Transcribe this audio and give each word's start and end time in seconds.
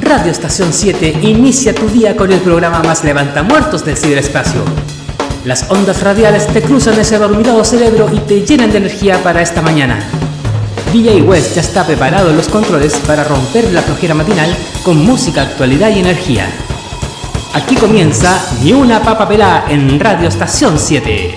Radio 0.00 0.30
Estación 0.30 0.72
7 0.72 1.20
inicia 1.22 1.74
tu 1.74 1.88
día 1.88 2.16
con 2.16 2.30
el 2.30 2.40
programa 2.40 2.82
más 2.82 3.02
levantamuertos 3.02 3.84
del 3.84 3.96
ciberespacio. 3.96 4.62
Las 5.44 5.70
ondas 5.70 6.02
radiales 6.02 6.46
te 6.48 6.60
cruzan 6.60 6.98
ese 6.98 7.18
dormido 7.18 7.64
cerebro 7.64 8.08
y 8.12 8.18
te 8.20 8.44
llenan 8.44 8.70
de 8.70 8.78
energía 8.78 9.22
para 9.22 9.40
esta 9.40 9.62
mañana. 9.62 9.98
DJ 10.92 11.22
West 11.22 11.54
ya 11.54 11.62
está 11.62 11.86
preparado 11.86 12.30
en 12.30 12.36
los 12.36 12.48
controles 12.48 12.94
para 13.06 13.24
romper 13.24 13.72
la 13.72 13.82
flojera 13.82 14.14
matinal 14.14 14.54
con 14.84 15.04
música, 15.04 15.42
actualidad 15.42 15.90
y 15.94 16.00
energía. 16.00 16.46
Aquí 17.54 17.74
comienza 17.76 18.38
Ni 18.62 18.72
una 18.72 19.02
papa 19.02 19.26
pelá 19.26 19.64
en 19.68 19.98
Radio 19.98 20.28
Estación 20.28 20.78
7. 20.78 21.34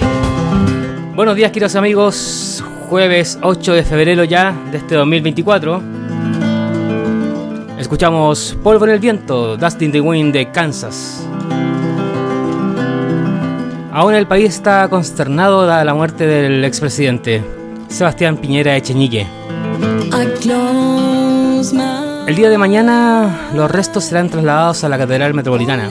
Buenos 1.16 1.36
días, 1.36 1.52
queridos 1.52 1.76
amigos. 1.76 2.64
Jueves 2.90 3.40
8 3.42 3.74
de 3.74 3.84
febrero 3.84 4.24
ya 4.24 4.54
de 4.72 4.78
este 4.80 4.96
2024. 4.96 5.99
Escuchamos 7.80 8.58
Polvo 8.62 8.84
en 8.84 8.92
el 8.92 9.00
Viento, 9.00 9.56
Dust 9.56 9.82
in 9.82 9.94
the 9.94 10.02
Wind 10.02 10.34
de 10.34 10.52
Kansas. 10.52 11.26
Aún 13.94 14.14
el 14.14 14.28
país 14.28 14.50
está 14.50 14.90
consternado 14.90 15.66
dada 15.66 15.86
la 15.86 15.94
muerte 15.94 16.28
del 16.28 16.66
expresidente 16.66 17.42
Sebastián 17.88 18.36
Piñera 18.36 18.76
Echeñique. 18.76 19.26
El 22.28 22.36
día 22.36 22.50
de 22.50 22.58
mañana 22.58 23.50
los 23.56 23.72
restos 23.72 24.04
serán 24.04 24.30
trasladados 24.30 24.84
a 24.84 24.90
la 24.90 24.98
Catedral 24.98 25.34
Metropolitana, 25.34 25.90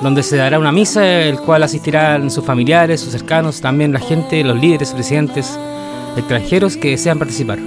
donde 0.00 0.22
se 0.22 0.38
dará 0.38 0.58
una 0.58 0.72
misa, 0.72 1.06
el 1.06 1.38
cual 1.40 1.62
asistirán 1.62 2.30
sus 2.30 2.42
familiares, 2.42 3.02
sus 3.02 3.12
cercanos, 3.12 3.60
también 3.60 3.92
la 3.92 4.00
gente, 4.00 4.42
los 4.42 4.58
líderes, 4.58 4.92
presidentes 4.92 5.58
extranjeros 6.16 6.78
que 6.78 6.92
desean 6.92 7.18
participar. 7.18 7.58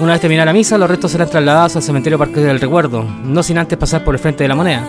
Una 0.00 0.12
vez 0.12 0.22
terminada 0.22 0.46
la 0.46 0.54
misa, 0.54 0.78
los 0.78 0.88
restos 0.88 1.10
serán 1.12 1.28
trasladados 1.28 1.76
al 1.76 1.82
cementerio 1.82 2.18
Parque 2.18 2.40
del 2.40 2.58
Recuerdo, 2.58 3.04
no 3.22 3.42
sin 3.42 3.58
antes 3.58 3.76
pasar 3.76 4.02
por 4.02 4.14
el 4.14 4.18
frente 4.18 4.44
de 4.44 4.48
la 4.48 4.54
moneda, 4.54 4.82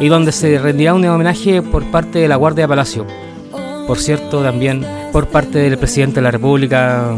y 0.00 0.08
donde 0.08 0.32
se 0.32 0.58
rendirá 0.58 0.94
un 0.94 1.04
homenaje 1.04 1.60
por 1.60 1.84
parte 1.90 2.20
de 2.20 2.28
la 2.28 2.36
Guardia 2.36 2.66
Palacio. 2.66 3.06
Por 3.86 3.98
cierto, 3.98 4.42
también 4.42 4.86
por 5.12 5.26
parte 5.28 5.58
del 5.58 5.76
presidente 5.76 6.16
de 6.16 6.22
la 6.22 6.30
República, 6.30 7.14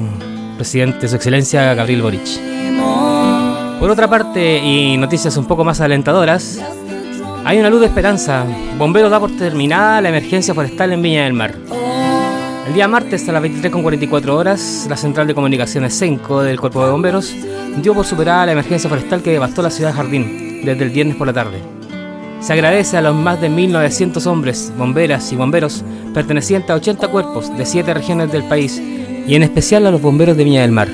presidente 0.57 1.07
Su 1.07 1.15
Excelencia 1.15 1.75
Gabriel 1.75 2.03
Boric. 2.03 2.27
Por 3.79 3.89
otra 3.89 4.09
parte, 4.09 4.59
y 4.59 4.97
noticias 4.97 5.37
un 5.37 5.47
poco 5.47 5.65
más 5.65 5.81
alentadoras, 5.81 6.61
hay 7.45 7.61
una 7.61 7.71
luz 7.71 7.81
de 7.81 7.87
esperanza. 7.87 8.47
Bomberos 8.77 9.13
da 9.13 9.21
por 9.21 9.31
terminada 9.37 10.01
la 10.01 10.09
emergencia 10.09 10.55
forestal 10.55 10.93
en 10.93 11.03
Viña 11.03 11.23
del 11.23 11.35
Mar. 11.35 11.55
El 12.69 12.75
día 12.75 12.87
martes 12.87 13.27
a 13.27 13.33
las 13.33 13.43
23.44 13.43 14.29
horas, 14.29 14.87
la 14.91 14.97
central 14.99 15.27
de 15.27 15.35
comunicaciones 15.35 15.99
CENCO 15.99 16.43
del 16.43 16.61
Cuerpo 16.61 16.85
de 16.85 16.91
Bomberos 16.91 17.35
dio 17.81 17.95
por 17.95 18.05
superada 18.05 18.45
la 18.45 18.53
emergencia 18.53 18.91
forestal 18.91 19.23
que 19.23 19.33
devastó 19.33 19.63
la 19.63 19.71
ciudad 19.71 19.91
de 19.91 19.97
Jardín 19.97 20.61
desde 20.67 20.85
el 20.85 20.91
viernes 20.91 21.17
por 21.17 21.27
la 21.27 21.33
tarde. 21.33 21.63
Se 22.41 22.53
agradece 22.53 22.99
a 22.99 23.01
los 23.01 23.17
más 23.17 23.41
de 23.41 23.51
1.900 23.51 24.27
hombres, 24.27 24.71
bomberas 24.77 25.33
y 25.33 25.37
bomberos 25.37 25.83
pertenecientes 26.13 26.71
a 26.71 26.75
80 26.75 27.09
cuerpos 27.09 27.57
de 27.57 27.65
7 27.65 27.95
regiones 27.95 28.31
del 28.31 28.45
país 28.45 28.79
y 28.79 29.35
en 29.35 29.45
especial 29.45 29.87
a 29.87 29.91
los 29.91 30.03
bomberos 30.03 30.37
de 30.37 30.45
Viña 30.45 30.61
del 30.61 30.71
Mar, 30.71 30.89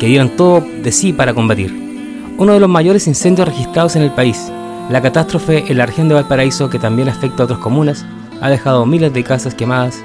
que 0.00 0.06
dieron 0.06 0.30
todo 0.30 0.60
de 0.60 0.90
sí 0.90 1.12
para 1.12 1.34
combatir. 1.34 1.72
Uno 2.36 2.54
de 2.54 2.60
los 2.60 2.68
mayores 2.68 3.06
incendios 3.06 3.46
registrados 3.46 3.94
en 3.94 4.02
el 4.02 4.10
país, 4.10 4.50
la 4.90 5.00
catástrofe 5.00 5.70
en 5.70 5.78
la 5.78 5.86
región 5.86 6.08
de 6.08 6.14
Valparaíso, 6.14 6.68
que 6.68 6.80
también 6.80 7.08
afecta 7.08 7.44
a 7.44 7.44
otras 7.44 7.60
comunas, 7.60 8.04
ha 8.40 8.50
dejado 8.50 8.84
miles 8.86 9.12
de 9.12 9.22
casas 9.22 9.54
quemadas 9.54 10.02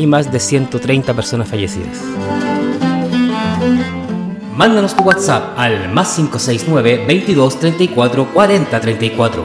y 0.00 0.06
más 0.06 0.32
de 0.32 0.40
130 0.40 1.12
personas 1.12 1.48
fallecidas. 1.48 2.02
Mándanos 4.56 4.96
tu 4.96 5.02
WhatsApp 5.02 5.58
al 5.58 5.92
más 5.92 6.14
569 6.16 7.04
22 7.06 7.60
34 7.60 8.32
40 8.32 8.80
34. 8.80 9.44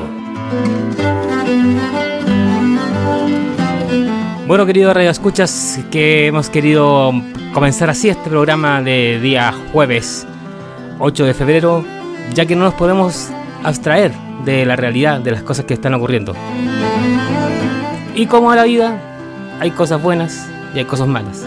Bueno, 4.48 4.66
querido 4.66 4.94
Radio 4.94 5.10
Escuchas, 5.10 5.80
que 5.92 6.28
hemos 6.28 6.50
querido 6.50 7.12
comenzar 7.54 7.90
así 7.90 8.08
este 8.08 8.30
programa 8.30 8.82
de 8.82 9.20
día 9.20 9.54
jueves 9.74 10.26
8 11.00 11.26
de 11.26 11.34
febrero, 11.34 11.84
ya 12.34 12.46
que 12.46 12.56
no 12.56 12.64
nos 12.64 12.76
podemos 12.76 13.30
abstraer 13.64 14.14
de 14.46 14.66
la 14.66 14.78
realidad 14.78 15.20
de 15.20 15.32
las 15.32 15.44
cosas 15.44 15.66
que 15.66 15.74
están 15.74 15.94
ocurriendo. 15.96 16.34
Y 18.16 18.28
como 18.28 18.52
a 18.52 18.56
la 18.56 18.64
vida, 18.64 19.02
hay 19.60 19.72
cosas 19.72 20.02
buenas 20.02 20.50
y 20.76 20.80
hay 20.80 20.86
cosas 20.86 21.08
malas. 21.08 21.44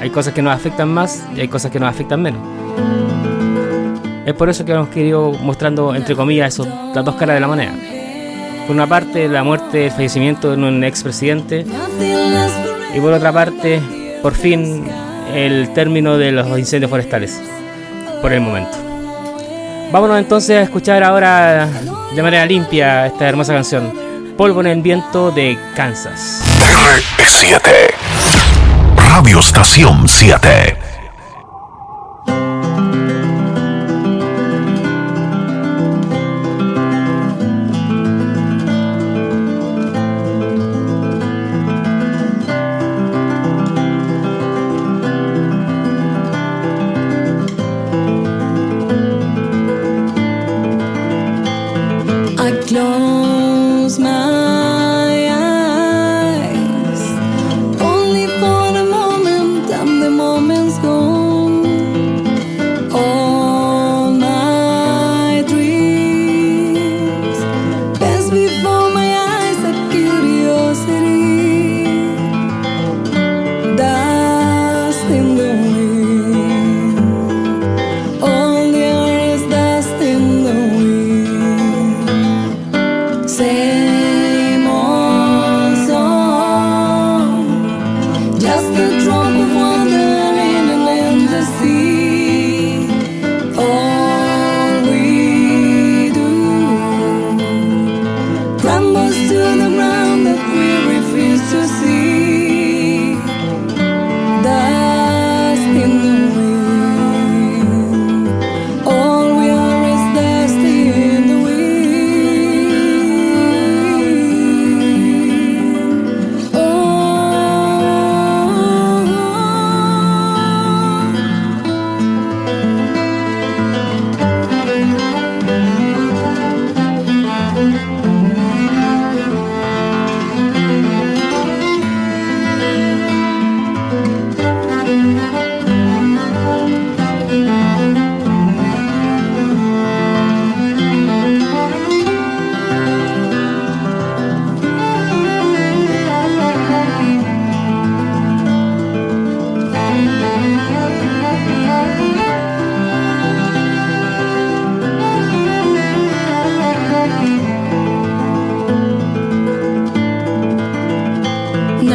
Hay 0.00 0.10
cosas 0.10 0.32
que 0.34 0.42
nos 0.42 0.54
afectan 0.54 0.88
más 0.88 1.22
y 1.36 1.40
hay 1.40 1.48
cosas 1.48 1.70
que 1.70 1.78
nos 1.78 1.90
afectan 1.90 2.22
menos. 2.22 2.40
Es 4.26 4.32
por 4.34 4.48
eso 4.48 4.64
que 4.64 4.72
hemos 4.72 4.88
querido 4.88 5.32
mostrando, 5.32 5.94
entre 5.94 6.16
comillas, 6.16 6.58
las 6.58 7.04
dos 7.04 7.14
caras 7.16 7.36
de 7.36 7.40
la 7.40 7.46
moneda. 7.46 7.74
Por 8.66 8.74
una 8.74 8.86
parte, 8.86 9.28
la 9.28 9.44
muerte, 9.44 9.86
el 9.86 9.92
fallecimiento 9.92 10.50
de 10.50 10.56
un 10.56 10.82
expresidente. 10.82 11.66
Y 12.94 13.00
por 13.00 13.12
otra 13.12 13.32
parte, 13.32 13.82
por 14.22 14.34
fin, 14.34 14.86
el 15.34 15.72
término 15.74 16.16
de 16.16 16.32
los 16.32 16.58
incendios 16.58 16.90
forestales. 16.90 17.40
Por 18.22 18.32
el 18.32 18.40
momento. 18.40 18.76
Vámonos 19.92 20.18
entonces 20.18 20.56
a 20.56 20.62
escuchar 20.62 21.04
ahora 21.04 21.68
de 22.14 22.22
manera 22.22 22.46
limpia 22.46 23.06
esta 23.06 23.28
hermosa 23.28 23.52
canción. 23.52 23.92
Polvo 24.38 24.62
en 24.62 24.68
el 24.68 24.80
viento 24.80 25.30
de 25.30 25.58
Kansas. 25.76 26.42
R7 27.18 28.03
Radio 29.16 29.38
Estación 29.38 30.08
7 30.08 30.08
7. 30.08 30.83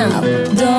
Don't 0.10 0.79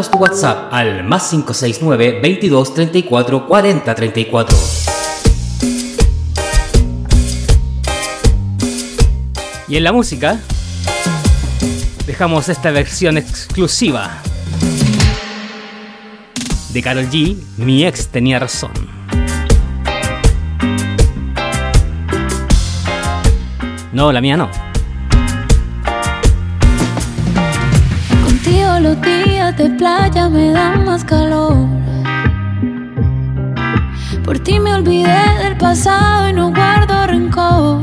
Mándanos 0.00 0.10
tu 0.10 0.18
WhatsApp 0.18 0.72
al 0.72 1.04
más 1.04 1.28
569 1.28 2.20
22 2.22 2.72
34 2.74 3.46
40 3.46 3.94
34. 3.94 4.58
Y 9.68 9.76
en 9.76 9.84
la 9.84 9.92
música 9.92 10.40
dejamos 12.06 12.48
esta 12.48 12.70
versión 12.70 13.18
exclusiva 13.18 14.22
de 16.72 16.82
Carol 16.82 17.10
G, 17.10 17.36
Mi 17.58 17.84
ex 17.84 18.08
tenía 18.08 18.38
razón. 18.38 18.72
No, 23.92 24.12
la 24.12 24.22
mía 24.22 24.38
no. 24.38 24.50
Contigo 28.24 28.78
los 28.80 28.96
de 29.56 29.70
playa 29.70 30.28
me 30.28 30.52
dan 30.52 30.84
más 30.84 31.04
calor. 31.04 31.54
Por 34.24 34.38
ti 34.38 34.58
me 34.60 34.74
olvidé 34.74 35.22
del 35.42 35.56
pasado 35.56 36.28
y 36.28 36.32
no 36.32 36.52
guardo 36.52 37.06
rencor. 37.06 37.80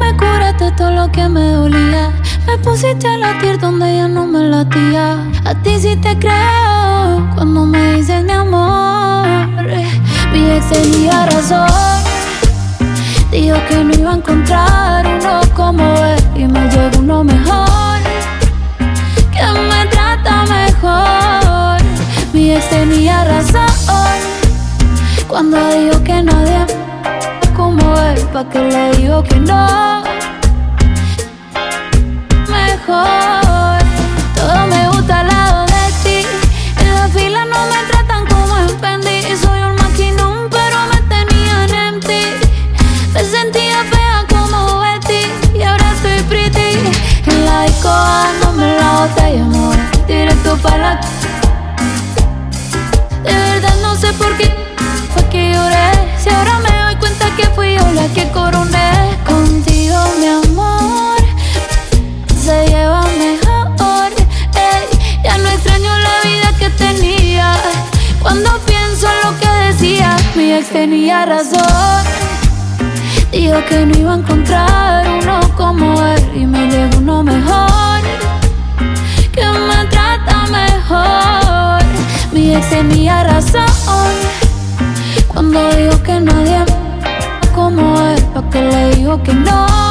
Me 0.00 0.16
curaste 0.16 0.70
todo 0.72 0.90
lo 0.90 1.10
que 1.10 1.28
me 1.28 1.52
dolía. 1.52 2.12
Me 2.46 2.58
pusiste 2.58 3.08
a 3.08 3.16
latir 3.16 3.58
donde 3.58 3.96
ya 3.96 4.08
no 4.08 4.26
me 4.26 4.40
latía. 4.40 5.16
A 5.44 5.54
ti 5.62 5.78
sí 5.78 5.96
te 5.96 6.18
creo 6.18 7.28
cuando 7.34 7.64
me 7.64 7.94
dices 7.94 8.22
mi 8.24 8.32
amor. 8.32 9.26
Mi 10.32 10.50
ex 10.50 10.68
tenía 10.68 11.26
razón. 11.26 11.68
Dijo 13.30 13.56
que 13.68 13.84
no 13.84 13.94
iba 13.94 14.12
a 14.12 14.16
encontrar 14.16 15.06
uno 15.06 15.40
como 15.54 15.84
él 16.04 16.18
y 16.34 16.44
me 16.46 16.60
llegó 16.70 16.98
uno 16.98 17.24
mejor, 17.24 17.87
Tenía 22.66 23.24
razón 23.24 23.66
cuando 25.28 25.56
dijo 25.70 26.02
que 26.02 26.22
nadie 26.22 26.66
como 27.56 27.96
él, 27.98 28.18
pa' 28.32 28.48
que 28.48 28.58
le 28.58 28.96
digo 28.96 29.22
que 29.22 29.36
no. 29.36 30.02
Mejor, 32.48 33.78
todo 34.34 34.66
me 34.66 34.88
gusta 34.88 35.20
al 35.20 35.28
lado 35.28 35.66
de 35.66 35.92
ti. 36.02 36.26
En 36.80 36.94
la 36.94 37.08
fila 37.08 37.44
no 37.44 37.66
me 37.66 37.80
tratan 37.90 38.26
como 38.26 38.56
en 38.58 38.68
Fendi. 38.80 39.36
Soy 39.36 39.60
un 39.60 39.74
maquinón, 39.76 40.50
pero 40.50 40.78
me 40.90 41.00
tenían 41.14 41.94
en 41.94 42.00
ti. 42.00 42.22
Me 43.14 43.24
sentía 43.24 43.84
fea 43.84 44.26
como 44.28 44.80
Betty 44.80 45.58
y 45.58 45.62
ahora 45.62 45.92
estoy 45.92 46.22
pretty. 46.28 46.90
En 47.26 47.46
la 47.46 47.62
disco 47.62 47.88
dándome 47.88 48.76
la 48.76 48.90
botella, 49.00 49.42
amor, 49.42 49.76
directo 50.06 50.56
para 50.58 50.94
la. 50.94 51.17
Que 57.38 57.46
fui 57.54 57.76
yo 57.76 57.92
la 57.92 58.06
que 58.08 58.28
coroné 58.30 59.16
contigo, 59.24 59.98
mi 60.18 60.26
amor. 60.26 61.18
Se 62.44 62.66
lleva 62.66 63.02
mejor. 63.26 64.10
ey. 64.66 64.84
Ya 65.22 65.38
no 65.38 65.48
extraño 65.48 65.92
la 66.08 66.16
vida 66.28 66.48
que 66.58 66.68
tenía. 66.70 67.54
Cuando 68.20 68.50
pienso 68.66 69.06
en 69.12 69.18
lo 69.24 69.38
que 69.40 69.50
decía, 69.68 70.16
mi 70.34 70.52
ex 70.52 70.68
tenía 70.70 71.26
razón. 71.26 72.02
Dijo 73.30 73.64
que 73.68 73.86
no 73.86 73.98
iba 73.98 74.12
a 74.14 74.16
encontrar 74.16 75.08
uno 75.08 75.40
como 75.56 76.04
él 76.06 76.22
y 76.34 76.44
me 76.44 76.66
llegó 76.66 76.98
uno 76.98 77.22
mejor, 77.22 78.00
que 79.32 79.46
me 79.68 79.80
trata 79.94 80.36
mejor. 80.60 81.82
Mi 82.32 82.56
ex 82.56 82.68
tenía 82.68 83.22
razón 83.22 83.68
cuando 85.28 85.70
dijo 85.76 86.02
que 86.02 86.20
nadie 86.20 86.64
como 88.38 88.44
él, 88.44 88.44
pa' 88.44 88.50
que 88.50 88.62
le 88.62 88.96
digo 88.96 89.22
que 89.22 89.34
no. 89.34 89.87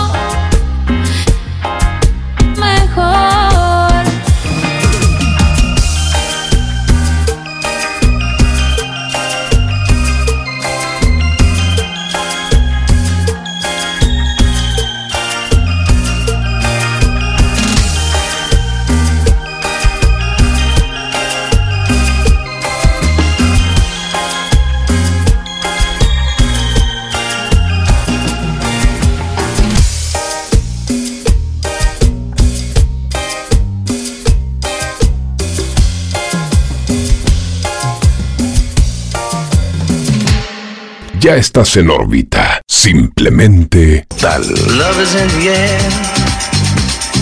Estás 41.37 41.77
en 41.77 41.89
órbita. 41.89 42.61
Simplemente 42.67 44.07
tal. 44.19 44.41
Love 44.41 45.03
is 45.03 45.15
in 45.15 45.27
the 45.39 45.49
air. 45.49 45.81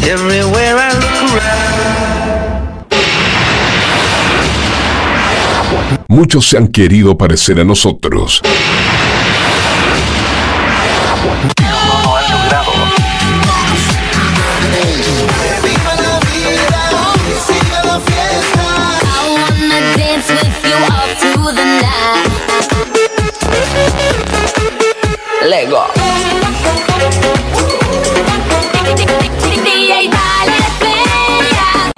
Everywhere 0.03 0.77
I 0.77 0.93
look 0.93 1.31
around. 1.31 1.75
Muchos 6.07 6.47
se 6.47 6.57
han 6.57 6.67
querido 6.69 7.17
parecer 7.17 7.59
a 7.59 7.63
nosotros. 7.63 8.41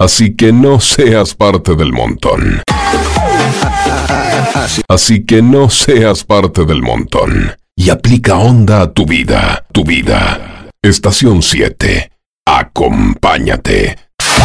Así 0.08 0.34
que 0.34 0.52
no 0.54 0.80
seas 0.80 1.34
parte 1.34 1.74
del 1.74 1.92
montón. 1.92 2.62
Así 4.88 5.26
que 5.26 5.42
no 5.42 5.68
seas 5.68 6.24
parte 6.24 6.64
del 6.64 6.80
montón. 6.80 7.54
Y 7.76 7.90
aplica 7.90 8.36
onda 8.36 8.80
a 8.80 8.90
tu 8.90 9.04
vida, 9.04 9.66
tu 9.70 9.84
vida. 9.84 10.70
Estación 10.80 11.42
7. 11.42 12.10
Acompáñate. 12.46 13.98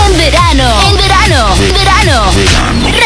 En 0.06 0.18
verano, 0.18 0.82
en 0.90 0.98
verano, 0.98 1.56
en 1.56 1.74
verano. 1.74 2.26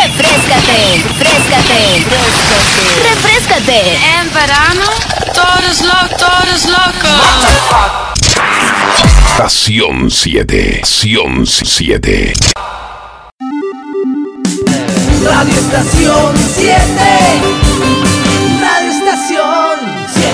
Refrescate, 0.02 1.04
refrescate, 1.04 2.06
refrescate. 2.10 2.98
Refrescate. 3.08 3.80
En 4.20 4.34
verano, 4.34 4.88
todos 5.32 5.82
locos, 5.84 6.18
todos 6.18 6.66
locos. 6.66 7.58
Estación 9.28 10.10
7. 10.10 10.80
Estación 10.82 11.46
7. 11.46 12.34
Radio 15.24 15.54
Estación 15.54 16.36
7. 16.56 16.74
Radio 18.60 18.90
Estación 18.90 19.78
7. 20.14 20.32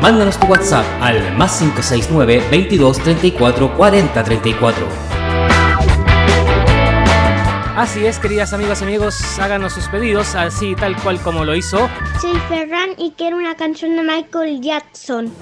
Mándanos 0.00 0.38
tu 0.38 0.46
WhatsApp 0.46 0.86
al 1.00 1.36
más 1.36 1.58
569 1.58 2.44
22 2.50 2.98
34 2.98 3.76
40 3.76 4.22
34. 4.24 5.07
Así 7.78 8.04
es, 8.04 8.18
queridas 8.18 8.52
amigas 8.52 8.80
y 8.80 8.86
amigos, 8.86 9.38
háganos 9.38 9.72
sus 9.72 9.86
pedidos, 9.86 10.34
así 10.34 10.74
tal 10.74 11.00
cual 11.00 11.20
como 11.22 11.44
lo 11.44 11.54
hizo 11.54 11.88
Soy 12.20 12.36
Ferran 12.48 12.90
y 12.98 13.12
quiero 13.12 13.36
una 13.36 13.54
canción 13.54 13.94
de 13.94 14.02
Michael 14.02 14.60
Jackson. 14.60 15.32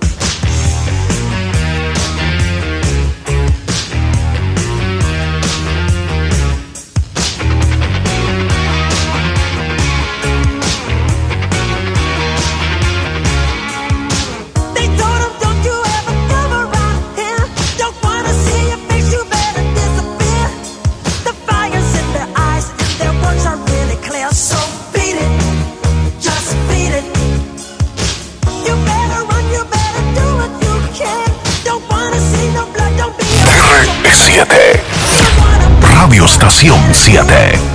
7 37.09 37.65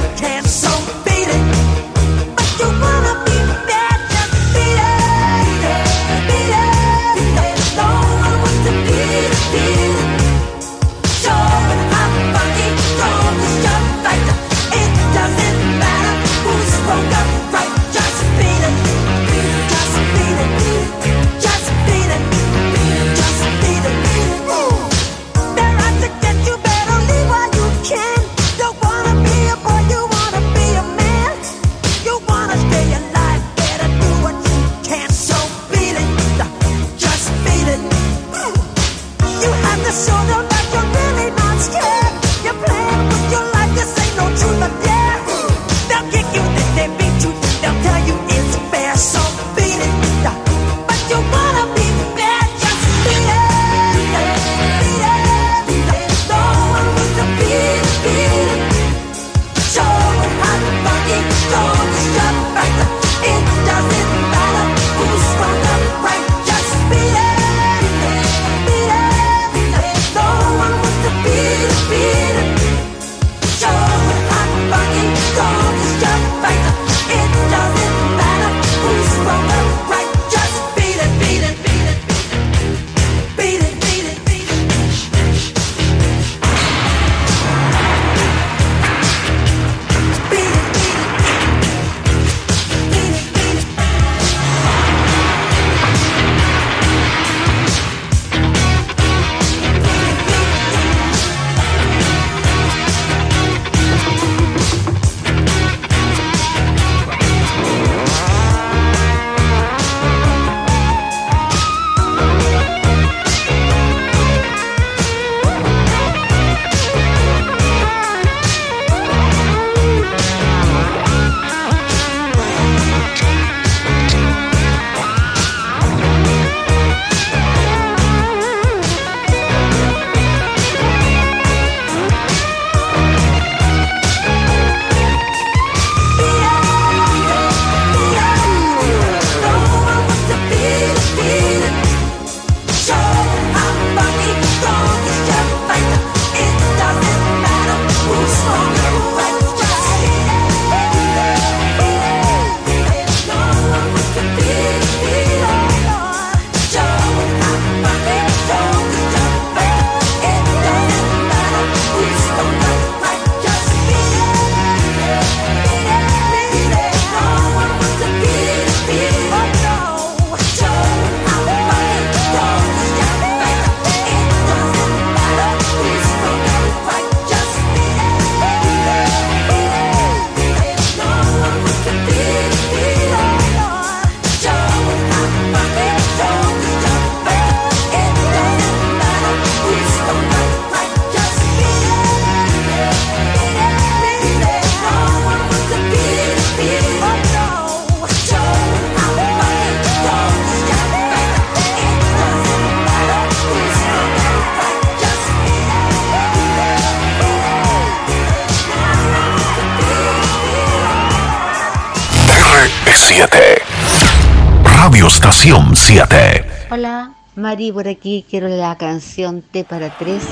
y 217.67 217.71
por 217.71 217.87
aquí 217.87 218.25
quiero 218.29 218.47
la 218.47 218.77
canción 218.77 219.41
T 219.41 219.63
para 219.63 219.95
tres 219.97 220.23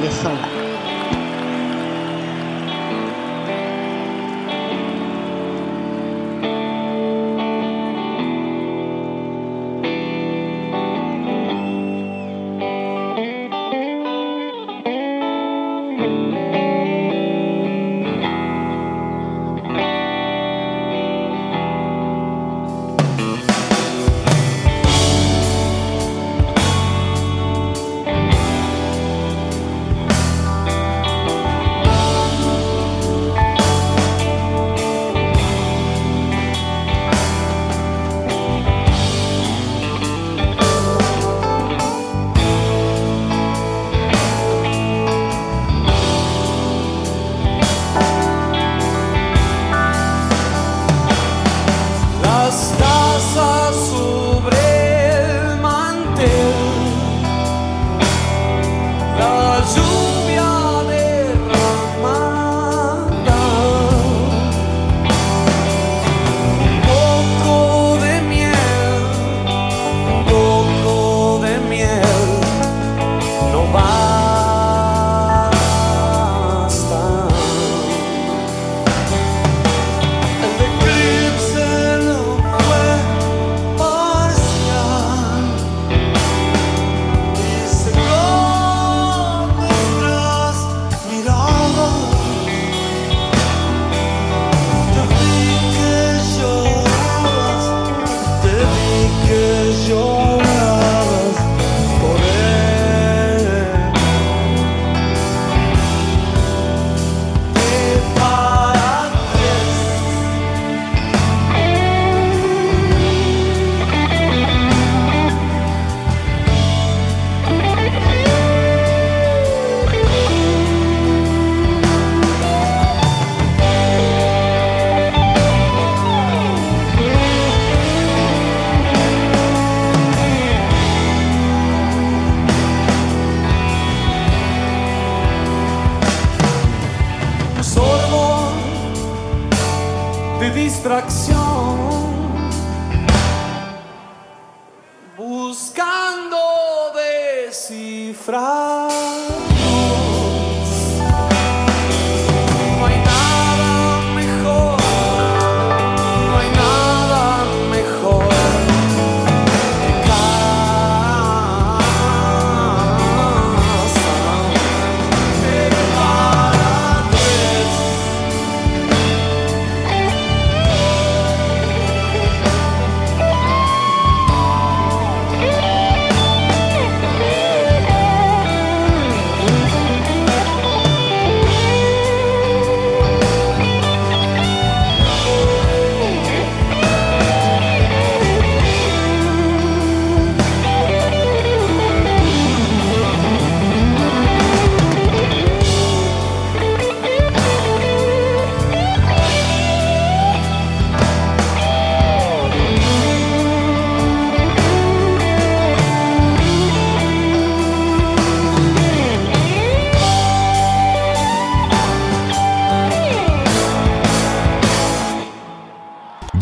de 0.00 0.10
Soda. 0.10 0.57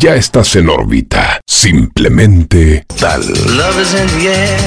Ya 0.07 0.15
estás 0.15 0.55
en 0.55 0.69
órbita. 0.69 1.41
Simplemente 1.45 2.85
tal. 2.97 3.19
Love 3.57 3.81
is 3.81 3.93
in 3.93 4.07
the 4.17 4.29
air. 4.29 4.57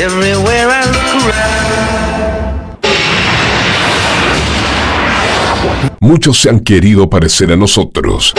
Everywhere 0.00 0.68
I 0.70 0.84
look 0.86 1.24
around. 1.24 2.78
Muchos 5.98 6.40
se 6.40 6.48
han 6.48 6.60
querido 6.60 7.10
parecer 7.10 7.50
a 7.50 7.56
nosotros. 7.56 8.34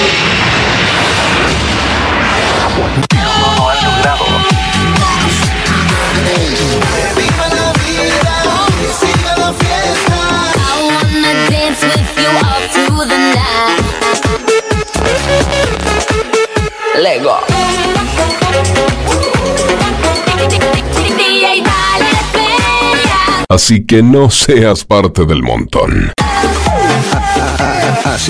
Así 23.60 23.86
que 23.86 24.02
no 24.02 24.32
seas 24.32 24.86
parte 24.86 25.26
del 25.26 25.44
montón. 25.44 26.14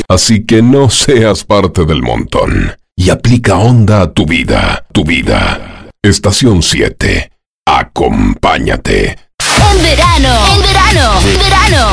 Así 0.08 0.44
que 0.44 0.64
no 0.64 0.90
seas 0.90 1.44
parte 1.44 1.86
del 1.86 2.02
montón. 2.02 2.76
Y 2.96 3.12
aplica 3.12 3.58
onda 3.58 4.02
a 4.02 4.12
tu 4.12 4.26
vida, 4.26 4.88
tu 4.92 5.04
vida. 5.04 5.88
Estación 6.02 6.64
7. 6.64 7.32
Acompáñate. 7.64 9.20
En 9.72 9.84
verano, 9.84 10.34
en 10.56 10.62
verano, 10.64 11.22
verano. 11.22 11.90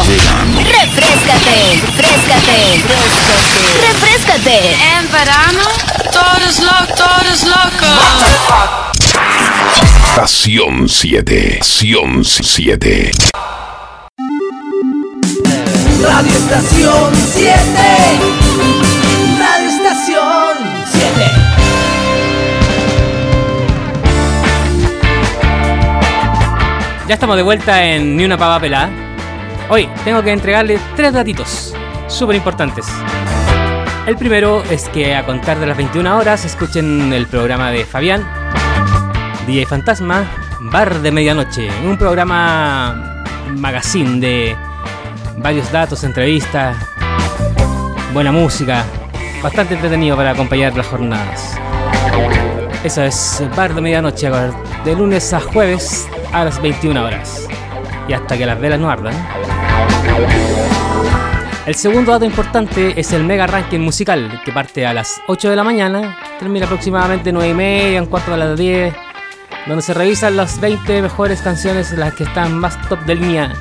Refrescate, 0.81 1.79
refrescate, 1.85 2.83
refrescate. 2.88 3.77
Refrescate. 3.87 4.77
En 4.96 5.12
verano, 5.12 5.62
todo 6.11 6.49
es 6.49 6.59
loco, 6.61 6.94
todo 6.96 7.31
es 7.31 7.44
loco. 7.44 8.86
Estación 10.05 10.88
7. 10.88 11.59
Estación 11.61 12.25
7. 12.25 13.11
Radio 16.03 16.33
Estación 16.33 17.14
7. 17.14 17.53
Radio 19.38 19.69
Estación 19.69 20.57
7. 20.92 21.47
Ya 27.09 27.14
estamos 27.14 27.37
de 27.37 27.42
vuelta 27.42 27.85
en 27.85 28.16
Ni 28.16 28.25
una 28.25 28.37
pava 28.37 28.59
pelada. 28.61 28.90
Hoy 29.69 29.88
tengo 30.05 30.23
que 30.23 30.33
entregarles 30.33 30.81
tres 30.97 31.12
datitos 31.12 31.75
súper 32.09 32.37
importantes. 32.37 32.87
El 34.07 34.16
primero 34.16 34.62
es 34.71 34.88
que 34.88 35.14
a 35.14 35.25
contar 35.27 35.59
de 35.59 35.66
las 35.66 35.77
21 35.77 36.16
horas 36.16 36.45
escuchen 36.45 37.12
el 37.12 37.27
programa 37.27 37.71
de 37.71 37.85
Fabián, 37.85 38.25
DJ 39.46 39.64
Fantasma, 39.64 40.24
Bar 40.61 41.00
de 41.00 41.12
Medianoche, 41.12 41.68
un 41.85 41.96
programa 41.96 43.22
magazine 43.56 44.18
de 44.18 44.56
varios 45.37 45.70
datos, 45.70 46.02
entrevistas, 46.02 46.76
buena 48.12 48.32
música, 48.32 48.85
bastante 49.40 49.74
entretenido 49.74 50.16
para 50.16 50.32
acompañar 50.32 50.76
las 50.76 50.88
jornadas. 50.88 51.56
Eso 52.82 53.04
es 53.04 53.40
Bar 53.56 53.72
de 53.72 53.80
Medianoche, 53.80 54.28
de 54.85 54.96
lunes 54.96 55.32
a 55.32 55.40
jueves 55.40 56.09
a 56.32 56.44
las 56.44 56.61
21 56.61 57.04
horas. 57.04 57.46
Y 58.09 58.14
hasta 58.14 58.37
que 58.37 58.46
las 58.46 58.61
velas 58.61 58.80
no 58.80 58.90
ardan. 58.90 59.14
El 61.66 61.74
segundo 61.76 62.12
dato 62.12 62.24
importante 62.24 62.98
es 62.98 63.12
el 63.12 63.22
mega 63.22 63.46
ranking 63.46 63.80
musical, 63.80 64.40
que 64.44 64.52
parte 64.52 64.87
a 64.87 64.92
las 64.92 65.20
8 65.28 65.50
de 65.50 65.56
la 65.56 65.64
mañana, 65.64 66.18
termina 66.38 66.66
aproximadamente 66.66 67.32
9 67.32 67.48
y 67.48 67.54
media, 67.54 68.02
un 68.02 68.09
cuarto 68.09 68.37
las 68.37 68.56
10, 68.59 68.94
donde 69.66 69.83
se 69.83 69.94
revisan 69.94 70.37
las 70.37 70.61
20 70.61 71.02
mejores 71.02 71.42
canciones, 71.42 71.92
las 71.92 72.14
que 72.14 72.24
están 72.24 72.59
más 72.59 72.81
top 72.88 73.00
de 73.00 73.16
línea. 73.16 73.52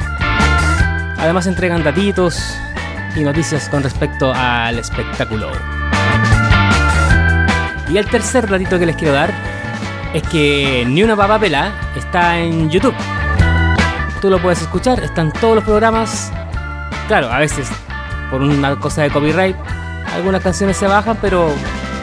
Además 1.18 1.48
entregan 1.48 1.84
datitos 1.84 2.56
y 3.16 3.22
noticias 3.22 3.68
con 3.70 3.82
respecto 3.82 4.32
al 4.34 4.78
espectáculo. 4.78 5.52
Y 7.90 7.98
el 7.98 8.06
tercer 8.08 8.50
datito 8.50 8.78
que 8.78 8.86
les 8.86 8.96
quiero 8.96 9.14
dar 9.14 9.34
es 10.14 10.24
que 10.24 10.86
Ni 10.88 11.04
una 11.04 11.16
papa 11.16 11.40
pela 11.40 11.74
está 11.96 12.38
en 12.38 12.70
YouTube. 12.70 12.96
Tú 14.22 14.30
lo 14.30 14.42
puedes 14.42 14.62
escuchar, 14.62 15.04
están 15.04 15.32
todos 15.32 15.56
los 15.56 15.64
programas. 15.64 16.32
Claro, 17.08 17.32
a 17.32 17.40
veces 17.40 17.68
por 18.30 18.42
una 18.42 18.76
cosa 18.76 19.04
de 19.04 19.10
copyright 19.10 19.56
algunas 20.14 20.42
canciones 20.42 20.78
se 20.78 20.88
bajan, 20.88 21.18
pero 21.22 21.50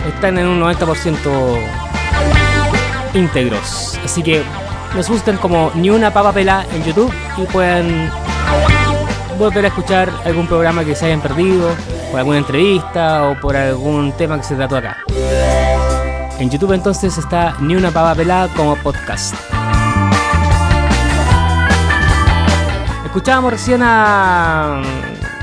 están 0.07 0.39
en 0.39 0.47
un 0.47 0.61
90% 0.61 1.82
íntegros. 3.15 3.99
Así 4.05 4.23
que 4.23 4.43
nos 4.95 5.09
busquen 5.09 5.37
como 5.37 5.71
Ni 5.75 5.91
una 5.91 6.13
papa 6.13 6.33
pela 6.33 6.67
en 6.73 6.85
YouTube 6.85 7.13
y 7.37 7.43
pueden 7.47 8.11
volver 9.39 9.65
a 9.65 9.69
escuchar 9.69 10.11
algún 10.25 10.47
programa 10.47 10.85
que 10.85 10.95
se 10.95 11.07
hayan 11.07 11.21
perdido, 11.21 11.71
por 12.11 12.21
alguna 12.21 12.39
entrevista 12.39 13.29
o 13.29 13.41
por 13.41 13.57
algún 13.57 14.13
tema 14.13 14.37
que 14.37 14.45
se 14.45 14.55
trató 14.55 14.77
acá. 14.77 14.99
En 16.39 16.51
YouTube 16.51 16.73
entonces 16.73 17.17
está 17.19 17.57
Ni 17.61 17.77
una 17.77 17.91
pava 17.91 18.15
pelada 18.15 18.49
como 18.55 18.77
podcast. 18.77 19.35
Escuchábamos 23.05 23.53
recién 23.53 23.81
a 23.83 24.83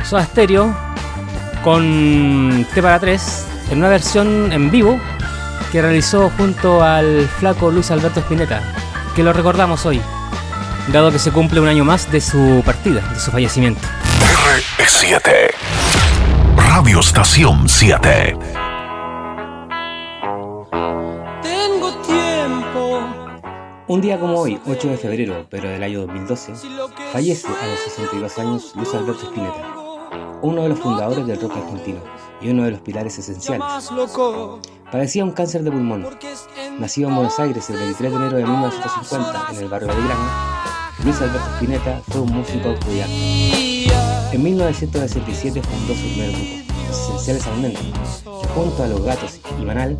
Soda 0.03 0.25
Stereo 0.25 0.75
con 1.63 2.65
T 2.73 2.82
para 2.82 2.99
3 2.99 3.45
en 3.71 3.77
una 3.77 3.89
versión 3.89 4.51
en 4.51 4.71
vivo 4.71 4.99
que 5.71 5.82
realizó 5.82 6.32
junto 6.38 6.84
al 6.84 7.27
flaco 7.27 7.71
Luis 7.71 7.91
Alberto 7.91 8.19
Spinetta, 8.19 8.62
que 9.15 9.23
lo 9.23 9.34
recordamos 9.34 9.86
hoy, 9.86 10.01
dado 10.91 11.12
que 11.12 11.19
se 11.19 11.32
cumple 11.32 11.60
un 11.60 11.67
año 11.67 11.86
más 11.86 12.12
de 12.12 12.21
su 12.21 12.62
partida, 12.65 13.01
de 13.01 13.19
su 13.19 13.32
fallecimiento. 13.32 13.82
R7. 14.77 15.51
Radio 16.55 16.99
Estación 16.99 17.69
7. 17.69 18.38
Tengo 21.41 21.91
tiempo. 22.05 23.01
Un 23.88 24.01
día 24.01 24.19
como 24.19 24.39
hoy, 24.39 24.60
8 24.65 24.88
de 24.88 24.97
febrero, 24.97 25.47
pero 25.49 25.69
del 25.69 25.84
año 25.84 26.01
2012, 26.01 26.53
fallece 27.12 27.47
a 27.47 27.67
los 27.67 27.79
62 27.79 28.39
años 28.39 28.73
Luis 28.75 28.93
Alberto 28.93 29.25
Spinetta, 29.25 29.79
uno 30.41 30.63
de 30.63 30.69
los 30.69 30.80
fundadores 30.80 31.26
del 31.26 31.39
rock 31.39 31.58
argentino 31.58 32.00
y 32.41 32.50
uno 32.50 32.63
de 32.63 32.72
los 32.72 32.82
pilares 32.82 33.17
esenciales. 33.17 33.89
Padecía 34.91 35.24
un 35.24 35.32
cáncer 35.32 35.63
de 35.63 35.72
pulmón. 35.72 36.08
Nacido 36.80 37.10
en 37.10 37.15
Buenos 37.15 37.39
Aires 37.39 37.69
el 37.69 37.78
23 37.78 38.12
de 38.12 38.17
enero 38.17 38.38
de 38.38 38.43
1950 38.43 39.48
en 39.52 39.58
el 39.58 39.67
barrio 39.67 39.88
de 39.89 39.95
Belgrano, 39.95 40.30
Luis 41.04 41.22
Alberto 41.22 41.50
Spinetta 41.56 42.02
fue 42.10 42.22
un 42.22 42.32
músico 42.32 42.69
autodidacta. 42.69 43.13
En 44.32 44.43
1967 44.43 45.62
fundó 45.62 45.93
su 45.93 46.02
primer 46.02 46.32
grupo, 46.32 46.74
los 46.88 47.00
esenciales 47.00 47.48
almendros, 47.48 48.24
que 48.24 48.48
junto 48.50 48.84
a 48.84 48.88
los 48.88 49.04
gatos 49.04 49.39
y 49.60 49.65
Banal 49.65 49.98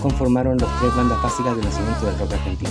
conformaron 0.00 0.58
las 0.58 0.68
tres 0.80 0.94
bandas 0.96 1.22
básicas 1.22 1.56
del 1.56 1.64
nacimiento 1.64 2.06
del 2.06 2.18
rock 2.18 2.32
argentino. 2.32 2.70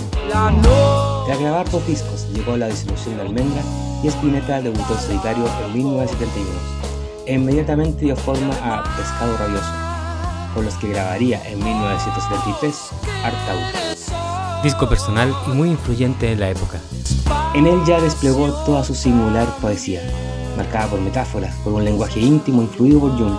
Tras 1.26 1.40
grabar 1.40 1.70
dos 1.70 1.86
discos, 1.86 2.28
llegó 2.32 2.56
la 2.56 2.68
disolución 2.68 3.16
de 3.16 3.22
Almendra 3.22 3.62
y 4.02 4.08
Spinetta 4.08 4.60
debutó 4.60 4.94
en 4.94 5.00
solitario 5.00 5.44
en 5.64 5.72
1971 5.72 6.50
e 7.26 7.34
inmediatamente 7.34 8.04
dio 8.04 8.16
forma 8.16 8.54
a 8.62 8.82
Pescado 8.96 9.36
Rabioso, 9.36 9.72
con 10.54 10.64
los 10.64 10.74
que 10.74 10.88
grabaría 10.88 11.40
en 11.48 11.62
1973 11.62 12.90
Artaud. 13.24 14.62
Disco 14.64 14.88
personal 14.88 15.34
y 15.46 15.50
muy 15.50 15.70
influyente 15.70 16.32
en 16.32 16.40
la 16.40 16.50
época. 16.50 16.80
En 17.54 17.66
él 17.66 17.80
ya 17.86 18.00
desplegó 18.00 18.52
toda 18.64 18.82
su 18.82 18.94
singular 18.94 19.46
poesía, 19.60 20.00
marcada 20.56 20.88
por 20.88 21.00
metáforas, 21.00 21.54
por 21.64 21.72
un 21.72 21.84
lenguaje 21.84 22.20
íntimo 22.20 22.62
influido 22.62 23.00
por 23.00 23.12
Jung 23.12 23.36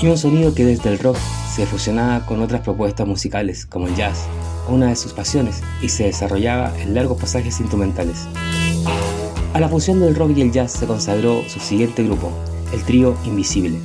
y 0.00 0.06
un 0.06 0.18
sonido 0.18 0.54
que 0.54 0.64
desde 0.64 0.90
el 0.90 0.98
rock 0.98 1.16
se 1.54 1.66
fusionaba 1.66 2.26
con 2.26 2.42
otras 2.42 2.60
propuestas 2.60 3.06
musicales 3.06 3.64
como 3.66 3.86
el 3.86 3.94
jazz, 3.94 4.26
una 4.68 4.88
de 4.88 4.96
sus 4.96 5.12
pasiones, 5.12 5.62
y 5.80 5.88
se 5.88 6.04
desarrollaba 6.04 6.72
en 6.80 6.94
largos 6.94 7.20
pasajes 7.20 7.60
instrumentales. 7.60 8.26
A 9.54 9.60
la 9.60 9.68
fusión 9.68 10.00
del 10.00 10.16
rock 10.16 10.32
y 10.36 10.40
el 10.40 10.50
jazz 10.50 10.72
se 10.72 10.84
consagró 10.84 11.40
su 11.48 11.60
siguiente 11.60 12.02
grupo, 12.02 12.32
el 12.72 12.82
trío 12.82 13.16
Invisible, 13.24 13.78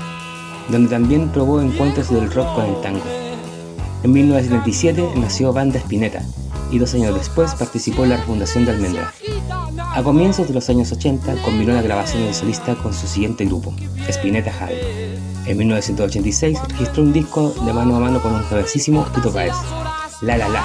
donde 0.68 0.90
también 0.90 1.30
probó 1.30 1.62
encuentros 1.62 2.10
del 2.10 2.32
rock 2.32 2.56
con 2.56 2.66
el 2.66 2.82
tango. 2.82 3.04
En 4.02 4.12
1977 4.12 5.08
nació 5.18 5.54
Banda 5.54 5.78
Spinetta 5.78 6.24
y 6.72 6.80
dos 6.80 6.96
años 6.96 7.14
después 7.14 7.54
participó 7.54 8.04
en 8.04 8.10
la 8.10 8.18
refundación 8.18 8.66
de 8.66 8.72
Almendra. 8.72 9.14
A 9.78 10.02
comienzos 10.02 10.48
de 10.48 10.56
los 10.56 10.68
años 10.72 10.92
80 10.92 11.36
combinó 11.44 11.76
la 11.76 11.84
grabación 11.84 12.26
de 12.26 12.34
solista 12.34 12.74
con 12.74 12.92
su 12.92 13.06
siguiente 13.06 13.46
grupo, 13.46 13.72
Spinetta 14.08 14.52
Jade. 14.52 15.20
En 15.46 15.56
1986 15.56 16.58
registró 16.68 17.04
un 17.04 17.14
disco 17.14 17.54
de 17.64 17.74
mano 17.74 17.96
a 17.96 18.00
mano 18.00 18.20
con 18.24 18.34
un 18.34 18.42
jovencísimo 18.42 19.06
Tito 19.14 19.32
Páez, 19.32 19.54
La 20.22 20.36
La 20.36 20.50
La. 20.50 20.64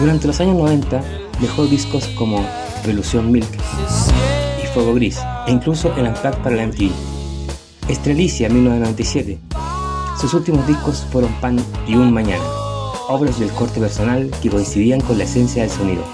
Durante 0.00 0.26
los 0.26 0.40
años 0.40 0.56
90 0.56 1.00
dejó 1.40 1.66
discos 1.66 2.08
como 2.18 2.44
Revolución 2.84 3.32
Milk 3.32 3.48
y 4.62 4.66
Fuego 4.66 4.94
Gris, 4.94 5.18
e 5.46 5.52
incluso 5.52 5.94
el 5.96 6.06
Unplugged 6.06 6.38
para 6.42 6.56
la 6.56 6.66
MTV. 6.66 6.90
Estrelicia 7.88 8.48
1997. 8.48 9.38
Sus 10.20 10.34
últimos 10.34 10.66
discos 10.66 11.06
fueron 11.10 11.32
Pan 11.40 11.58
y 11.86 11.96
Un 11.96 12.12
Mañana, 12.12 12.44
obras 13.08 13.38
del 13.38 13.50
corte 13.52 13.80
personal 13.80 14.30
que 14.42 14.50
coincidían 14.50 15.00
con 15.00 15.16
la 15.16 15.24
esencia 15.24 15.62
del 15.62 15.70
sonido, 15.70 16.04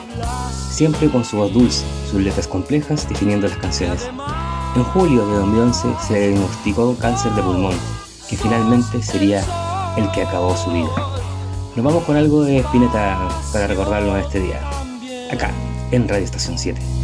siempre 0.70 1.10
con 1.10 1.24
su 1.24 1.38
voz 1.38 1.52
dulce, 1.52 1.84
sus 2.08 2.20
letras 2.20 2.46
complejas 2.46 3.08
definiendo 3.08 3.48
las 3.48 3.58
canciones. 3.58 4.08
En 4.76 4.84
julio 4.84 5.26
de 5.26 5.36
2011 5.38 5.88
se 6.06 6.12
le 6.12 6.28
diagnosticó 6.28 6.94
cáncer 6.96 7.32
de 7.32 7.42
pulmón, 7.42 7.74
que 8.28 8.36
finalmente 8.36 9.02
sería 9.02 9.44
el 9.96 10.08
que 10.12 10.22
acabó 10.22 10.56
su 10.56 10.70
vida. 10.70 10.90
Nos 11.74 11.84
vamos 11.84 12.04
con 12.04 12.16
algo 12.16 12.42
de 12.42 12.58
Spinetta 12.58 13.28
para 13.52 13.66
recordarlo 13.66 14.16
en 14.16 14.22
este 14.22 14.40
día, 14.40 14.60
acá, 15.32 15.52
en 15.90 16.08
Radio 16.08 16.24
Estación 16.24 16.58
7. 16.58 16.99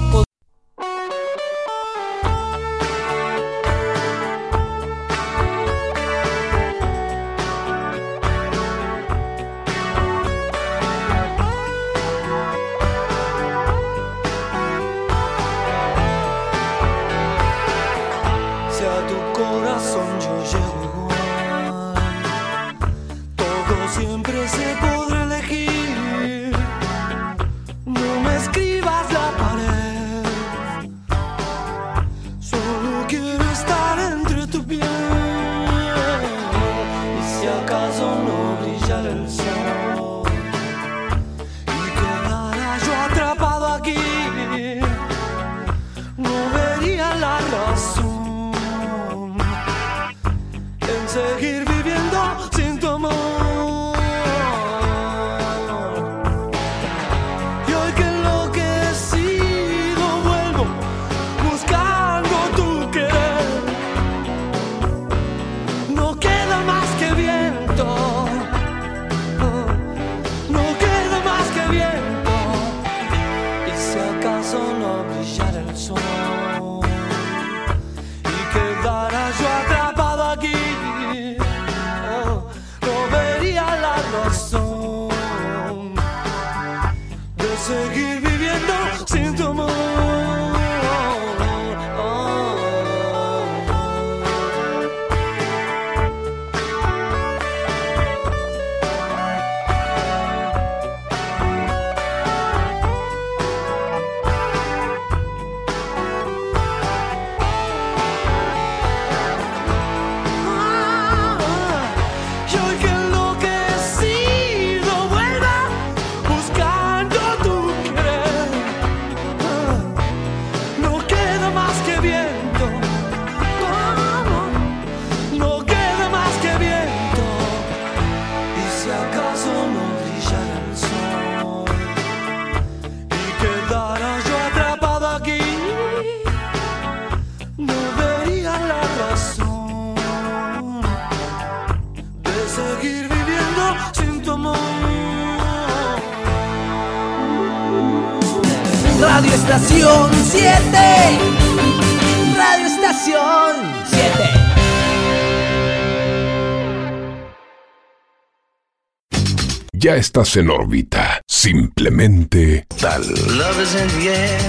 Ya 159.87 159.95
estás 159.95 160.37
en 160.37 160.51
órbita. 160.51 161.23
Simplemente 161.29 162.67
tal. 162.81 163.03
Love 163.03 163.63
is 163.63 163.73
in 163.77 163.87
the 164.01 164.09
air. 164.09 164.41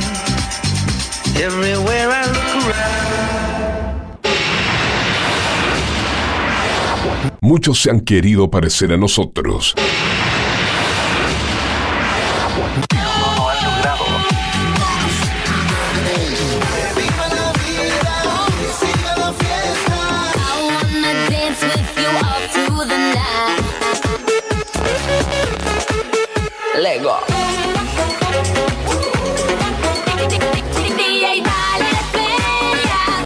Everywhere 1.35 2.09
I 2.09 2.25
look 2.25 2.65
around. 2.65 2.97
Muchos 7.39 7.83
se 7.83 7.91
han 7.91 7.99
querido 7.99 8.49
parecer 8.49 8.91
a 8.91 8.97
nosotros. 8.97 9.75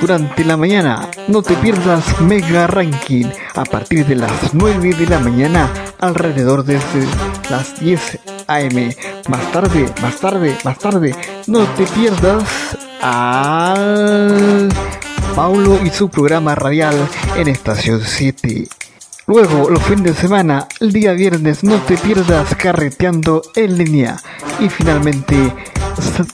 Durante 0.00 0.44
la 0.44 0.56
mañana, 0.56 1.08
no 1.28 1.42
te 1.42 1.54
pierdas 1.54 2.20
Mega 2.20 2.66
Ranking 2.66 3.26
a 3.54 3.64
partir 3.64 4.04
de 4.06 4.16
las 4.16 4.52
9 4.52 4.94
de 4.94 5.06
la 5.06 5.18
mañana, 5.18 5.70
alrededor 5.98 6.64
de 6.64 6.78
las 7.50 7.80
10 7.80 8.18
AM. 8.46 8.94
Más 9.28 9.52
tarde, 9.52 9.86
más 10.02 10.16
tarde, 10.16 10.56
más 10.64 10.78
tarde, 10.78 11.14
no 11.46 11.64
te 11.74 11.86
pierdas 11.86 12.44
al 13.00 14.68
Paulo 15.34 15.80
y 15.84 15.90
su 15.90 16.08
programa 16.08 16.54
radial 16.54 16.94
en 17.36 17.48
Estación 17.48 18.02
7. 18.04 18.68
Luego, 19.26 19.70
los 19.70 19.82
fines 19.82 20.02
de 20.02 20.14
semana, 20.14 20.68
el 20.80 20.92
día 20.92 21.12
viernes, 21.12 21.64
no 21.64 21.76
te 21.78 21.96
pierdas 21.96 22.54
carreteando 22.56 23.40
en 23.56 23.78
línea. 23.78 24.16
Y 24.60 24.68
finalmente, 24.68 25.34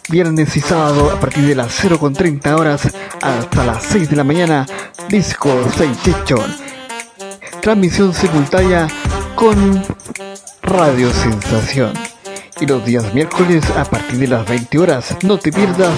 viernes 0.09 0.57
y 0.57 0.61
sábado, 0.61 1.12
a 1.12 1.20
partir 1.20 1.46
de 1.46 1.55
las 1.55 1.85
0.30 1.85 2.59
horas 2.59 2.88
hasta 3.22 3.64
las 3.64 3.85
6 3.85 4.11
de 4.11 4.16
la 4.16 4.24
mañana, 4.24 4.66
Disco 5.09 5.50
Sensation. 5.76 6.44
Transmisión 7.62 8.12
simultánea 8.12 8.88
con 9.37 9.85
Radio 10.62 11.12
Sensación. 11.12 11.92
Y 12.61 12.66
los 12.66 12.85
días 12.85 13.14
miércoles 13.14 13.64
a 13.76 13.85
partir 13.85 14.18
de 14.18 14.26
las 14.26 14.48
20 14.48 14.79
horas, 14.79 15.16
no 15.22 15.38
te 15.38 15.53
pierdas 15.53 15.96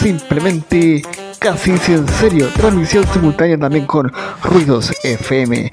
simplemente 0.00 1.02
casi 1.40 1.70
en 1.70 2.06
serio, 2.06 2.48
transmisión 2.54 3.04
simultánea 3.12 3.58
también 3.58 3.86
con 3.86 4.12
Ruidos 4.44 4.92
FM. 5.02 5.72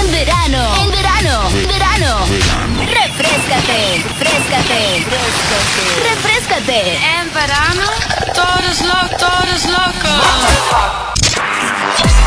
En 0.00 0.10
verano, 0.10 0.74
en 0.82 0.90
verano, 0.90 1.48
verano. 1.68 2.26
Refrescate, 2.86 4.02
refrescate, 4.18 5.04
refrescate. 5.10 5.96
Refrescate. 6.08 6.98
En 7.18 7.32
verano, 7.34 7.86
todo 8.34 8.70
es 8.70 8.80
loco, 8.84 9.16
todo 9.18 9.54
es 9.54 9.64
loco. 9.66 10.12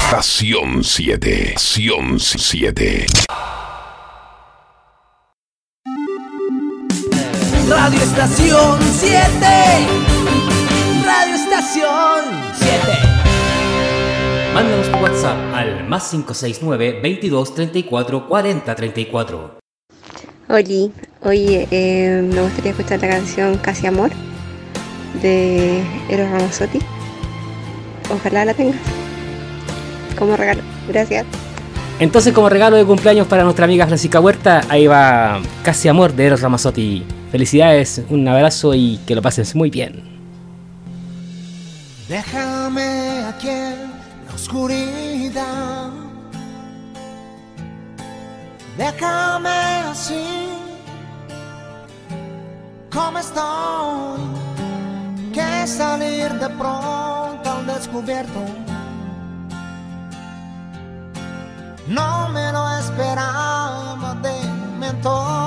Estación 0.06 0.84
7. 0.84 1.54
Estación 1.54 2.20
7. 2.20 3.06
Radio 7.70 8.02
Estación 8.02 8.80
7. 9.00 9.88
Radio 11.06 11.36
Estación 11.36 12.26
7. 12.60 13.09
Mándanos 14.60 14.92
tu 14.92 14.98
WhatsApp 14.98 15.38
al 15.56 15.88
más 15.88 16.10
569 16.10 17.00
22 17.02 17.56
34 17.56 18.28
40 18.28 18.76
34. 18.76 19.60
Oli, 20.50 20.92
oye, 21.24 21.66
eh, 21.72 22.22
me 22.22 22.42
gustaría 22.42 22.72
escuchar 22.72 23.00
la 23.00 23.08
canción 23.08 23.56
Casi 23.60 23.88
Amor 23.88 24.12
de 25.22 25.82
Eros 26.10 26.30
Ramazzotti. 26.30 26.80
Ojalá 28.14 28.44
la 28.44 28.54
tengas 28.54 28.76
como 30.18 30.36
regalo. 30.36 30.62
Gracias. 30.90 31.26
Entonces, 32.02 32.34
como 32.34 32.50
regalo 32.50 32.76
de 32.76 32.84
cumpleaños 32.84 33.28
para 33.28 33.46
nuestra 33.46 33.64
amiga 33.64 33.88
Francisca 33.88 34.20
Huerta, 34.20 34.60
ahí 34.68 34.88
va 34.88 35.40
Casi 35.64 35.88
Amor 35.88 36.12
de 36.12 36.26
Eros 36.26 36.42
Ramazzotti. 36.42 37.06
Felicidades, 37.32 38.02
un 38.10 38.28
abrazo 38.28 38.76
y 38.76 39.00
que 39.08 39.16
lo 39.16 39.22
pases 39.22 39.56
muy 39.56 39.70
bien. 39.70 40.04
Déjame 42.10 43.24
aquí 43.24 43.48
oscuridad. 44.50 45.92
Déjame 48.78 49.84
así 49.92 50.50
como 52.92 53.20
estoy. 53.20 54.22
Que 55.34 55.68
salir 55.68 56.34
de 56.40 56.50
pronto 56.50 57.52
al 57.52 57.68
descubierto. 57.68 58.40
No 61.88 62.30
me 62.30 62.52
lo 62.52 62.78
esperaba 62.80 64.16
de 64.24 64.48
momento. 64.72 65.39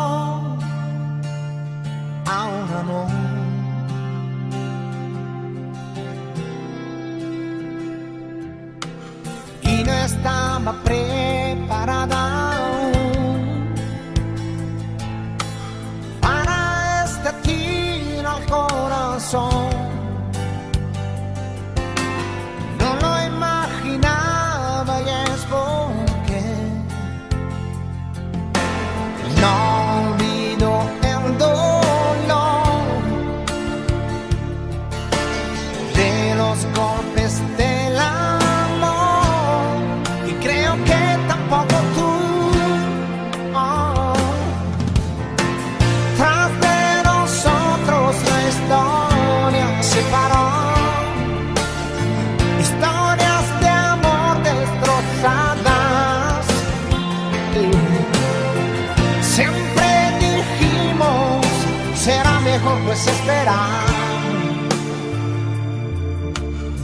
Mejor 63.03 63.05
pues 63.05 63.07
esperar 63.07 63.87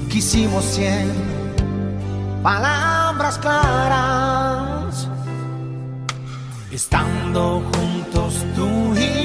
quisimos 0.08 0.64
cien 0.64 1.12
palabras 2.42 3.38
claras, 3.38 5.08
estando 6.70 7.62
juntos 7.72 8.44
tú 8.54 8.94
y 8.96 9.17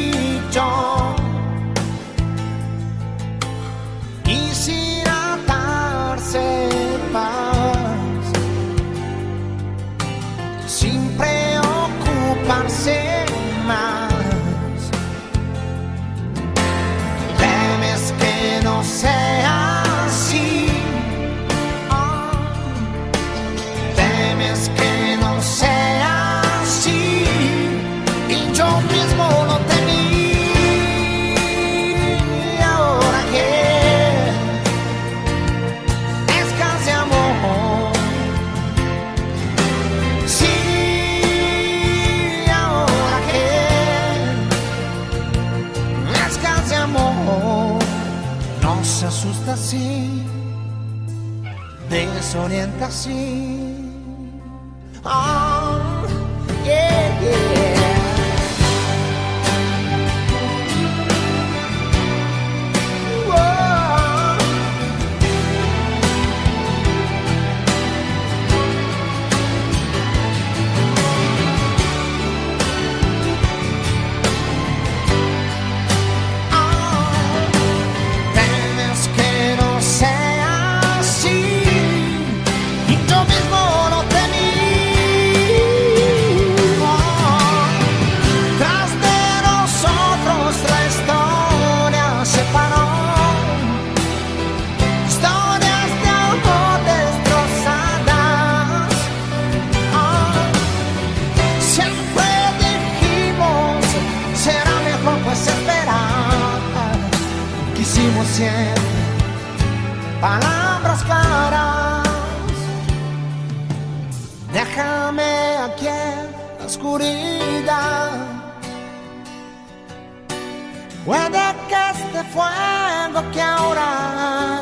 fuego 122.34 123.32
que 123.32 123.42
ahora 123.42 124.62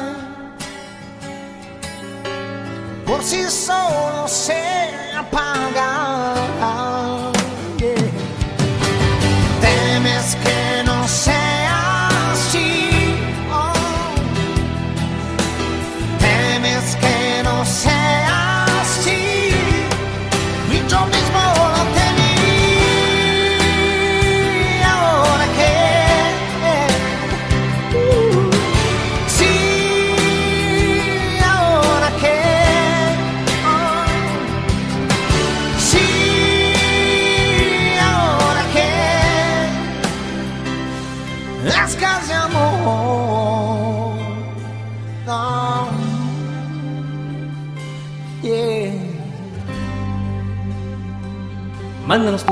por 3.06 3.24
sí 3.24 3.50
solo 3.50 4.28
se 4.28 4.62
apaga. 5.18 6.11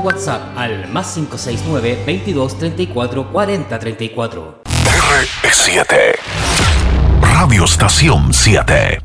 Tu 0.00 0.06
WhatsApp 0.06 0.56
al 0.56 0.88
más 0.88 1.14
569 1.14 2.04
22 2.06 2.58
34 2.58 3.32
40 3.32 3.78
34. 3.78 4.62
R7. 4.64 5.86
Radio 7.20 7.64
Estación 7.64 8.32
7. 8.32 9.00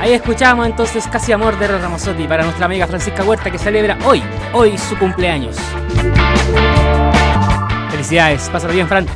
Ahí 0.00 0.12
escuchamos 0.12 0.66
entonces 0.66 1.06
Casi 1.06 1.32
Amor 1.32 1.58
de 1.58 1.68
Ramazotti 1.68 2.26
para 2.26 2.44
nuestra 2.44 2.66
amiga 2.66 2.86
Francisca 2.86 3.22
Huerta 3.22 3.50
que 3.50 3.58
celebra 3.58 3.98
hoy, 4.04 4.22
hoy 4.52 4.78
su 4.78 4.96
cumpleaños. 4.98 5.56
Felicidades, 7.90 8.48
pásalo 8.48 8.72
bien, 8.72 8.88
Fran. 8.88 9.06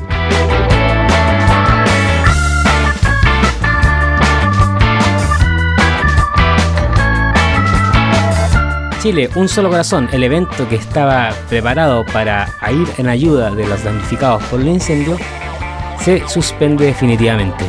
Chile, 9.05 9.29
un 9.35 9.51
solo 9.51 9.69
corazón, 9.69 10.09
el 10.13 10.25
evento 10.25 10.67
que 10.67 10.77
estaba 10.77 11.29
preparado 11.51 12.07
para 12.07 12.49
ir 12.73 12.89
en 12.97 13.07
ayuda 13.07 13.51
de 13.51 13.67
los 13.67 13.85
damnificados 13.85 14.43
por 14.45 14.63
el 14.63 14.69
incendio, 14.69 15.19
se 16.03 16.27
suspende 16.27 16.87
definitivamente. 16.87 17.67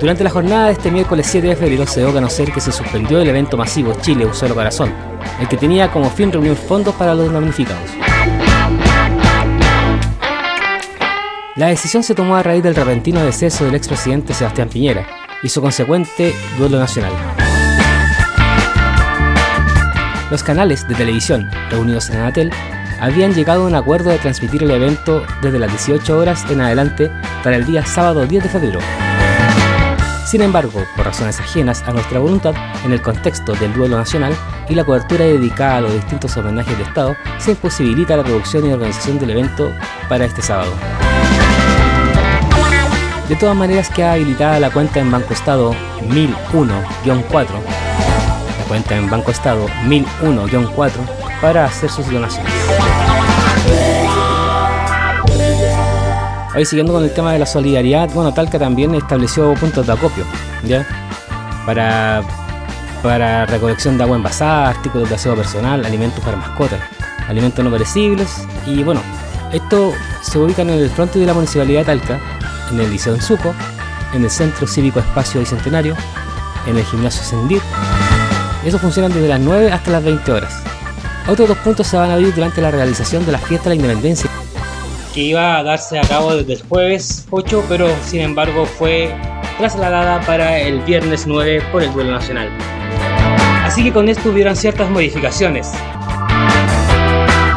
Durante 0.00 0.24
la 0.24 0.30
jornada 0.30 0.68
de 0.68 0.72
este 0.72 0.90
miércoles 0.90 1.26
7 1.30 1.48
de 1.48 1.56
febrero 1.56 1.86
se 1.86 2.00
dio 2.00 2.08
a 2.08 2.12
conocer 2.14 2.50
que 2.50 2.62
se 2.62 2.72
suspendió 2.72 3.20
el 3.20 3.28
evento 3.28 3.58
masivo 3.58 3.92
Chile 4.00 4.24
Un 4.24 4.32
Solo 4.32 4.54
Corazón, 4.54 4.90
el 5.38 5.46
que 5.48 5.58
tenía 5.58 5.90
como 5.90 6.08
fin 6.08 6.32
reunir 6.32 6.56
fondos 6.56 6.94
para 6.94 7.14
los 7.14 7.30
damnificados. 7.30 7.90
La 11.56 11.66
decisión 11.66 12.02
se 12.02 12.14
tomó 12.14 12.36
a 12.36 12.42
raíz 12.42 12.62
del 12.62 12.74
repentino 12.74 13.22
deceso 13.22 13.66
del 13.66 13.74
expresidente 13.74 14.32
Sebastián 14.32 14.70
Piñera 14.70 15.06
y 15.42 15.50
su 15.50 15.60
consecuente 15.60 16.34
duelo 16.56 16.78
nacional. 16.78 17.12
Los 20.32 20.42
canales 20.42 20.88
de 20.88 20.94
televisión 20.94 21.50
reunidos 21.68 22.08
en 22.08 22.16
Anatel 22.16 22.50
habían 22.98 23.34
llegado 23.34 23.64
a 23.64 23.66
un 23.66 23.74
acuerdo 23.74 24.08
de 24.08 24.16
transmitir 24.16 24.62
el 24.62 24.70
evento 24.70 25.26
desde 25.42 25.58
las 25.58 25.68
18 25.70 26.18
horas 26.18 26.50
en 26.50 26.62
adelante 26.62 27.10
para 27.44 27.56
el 27.56 27.66
día 27.66 27.84
sábado 27.84 28.24
10 28.24 28.44
de 28.44 28.48
febrero. 28.48 28.80
Sin 30.24 30.40
embargo, 30.40 30.86
por 30.96 31.04
razones 31.04 31.38
ajenas 31.38 31.82
a 31.86 31.92
nuestra 31.92 32.18
voluntad, 32.18 32.54
en 32.82 32.92
el 32.92 33.02
contexto 33.02 33.52
del 33.52 33.74
duelo 33.74 33.98
nacional 33.98 34.34
y 34.70 34.74
la 34.74 34.84
cobertura 34.84 35.26
dedicada 35.26 35.76
a 35.76 35.80
los 35.82 35.92
distintos 35.92 36.34
homenajes 36.34 36.78
de 36.78 36.84
Estado, 36.84 37.14
se 37.36 37.50
imposibilita 37.50 38.16
la 38.16 38.24
producción 38.24 38.64
y 38.64 38.72
organización 38.72 39.18
del 39.18 39.32
evento 39.32 39.70
para 40.08 40.24
este 40.24 40.40
sábado. 40.40 40.72
De 43.28 43.36
todas 43.36 43.54
maneras 43.54 43.90
queda 43.90 44.14
habilitada 44.14 44.58
la 44.60 44.70
cuenta 44.70 44.98
en 44.98 45.10
Banco 45.10 45.34
Estado 45.34 45.74
1001-4, 46.08 46.52
la 47.04 47.14
cuenta 48.72 48.96
en 48.96 49.10
Banco 49.10 49.30
Estado 49.30 49.66
1001-4 49.86 50.92
para 51.42 51.66
hacer 51.66 51.90
sus 51.90 52.10
donaciones. 52.10 52.50
Hoy 56.56 56.64
siguiendo 56.64 56.94
con 56.94 57.04
el 57.04 57.12
tema 57.12 57.34
de 57.34 57.38
la 57.38 57.44
solidaridad, 57.44 58.08
bueno, 58.14 58.32
Talca 58.32 58.58
también 58.58 58.94
estableció 58.94 59.52
puntos 59.56 59.86
de 59.86 59.92
acopio, 59.92 60.24
¿ya? 60.64 60.86
Para, 61.66 62.22
para 63.02 63.44
recolección 63.44 63.98
de 63.98 64.04
agua 64.04 64.16
envasada, 64.16 64.70
artículos 64.70 65.10
de 65.10 65.16
aseo 65.16 65.36
personal, 65.36 65.84
alimentos 65.84 66.24
para 66.24 66.38
mascotas, 66.38 66.80
alimentos 67.28 67.62
no 67.62 67.70
perecibles 67.70 68.46
y 68.64 68.82
bueno, 68.82 69.02
esto 69.52 69.92
se 70.22 70.38
ubica 70.38 70.62
en 70.62 70.70
el 70.70 70.88
fronte 70.88 71.18
de 71.18 71.26
la 71.26 71.34
Municipalidad 71.34 71.80
de 71.80 71.84
Talca, 71.84 72.18
en 72.70 72.80
el 72.80 72.90
Liceo 72.90 73.14
en 73.14 73.20
Suco, 73.20 73.52
en 74.14 74.24
el 74.24 74.30
Centro 74.30 74.66
Cívico 74.66 74.98
Espacio 74.98 75.40
Bicentenario, 75.40 75.94
en 76.66 76.78
el 76.78 76.84
Gimnasio 76.86 77.22
Sendir. 77.22 77.60
Eso 78.64 78.78
funciona 78.78 79.08
desde 79.08 79.28
las 79.28 79.40
9 79.40 79.72
hasta 79.72 79.90
las 79.90 80.04
20 80.04 80.32
horas. 80.32 80.62
Otros 81.28 81.48
dos 81.48 81.58
puntos 81.58 81.86
se 81.86 81.96
van 81.96 82.10
a 82.10 82.14
abrir 82.14 82.34
durante 82.34 82.60
la 82.60 82.70
realización 82.70 83.24
de 83.26 83.32
la 83.32 83.38
fiesta 83.38 83.70
de 83.70 83.76
la 83.76 83.82
independencia 83.82 84.30
que 85.12 85.20
iba 85.20 85.58
a 85.58 85.62
darse 85.62 85.98
a 85.98 86.02
cabo 86.02 86.34
desde 86.34 86.54
el 86.54 86.62
jueves 86.62 87.26
8, 87.30 87.66
pero 87.68 87.88
sin 88.04 88.20
embargo 88.20 88.64
fue 88.64 89.14
trasladada 89.58 90.20
para 90.22 90.58
el 90.58 90.80
viernes 90.80 91.26
9 91.26 91.62
por 91.70 91.82
el 91.82 91.92
duelo 91.92 92.12
nacional. 92.12 92.50
Así 93.64 93.84
que 93.84 93.92
con 93.92 94.08
esto 94.08 94.30
hubieron 94.30 94.56
ciertas 94.56 94.88
modificaciones. 94.90 95.70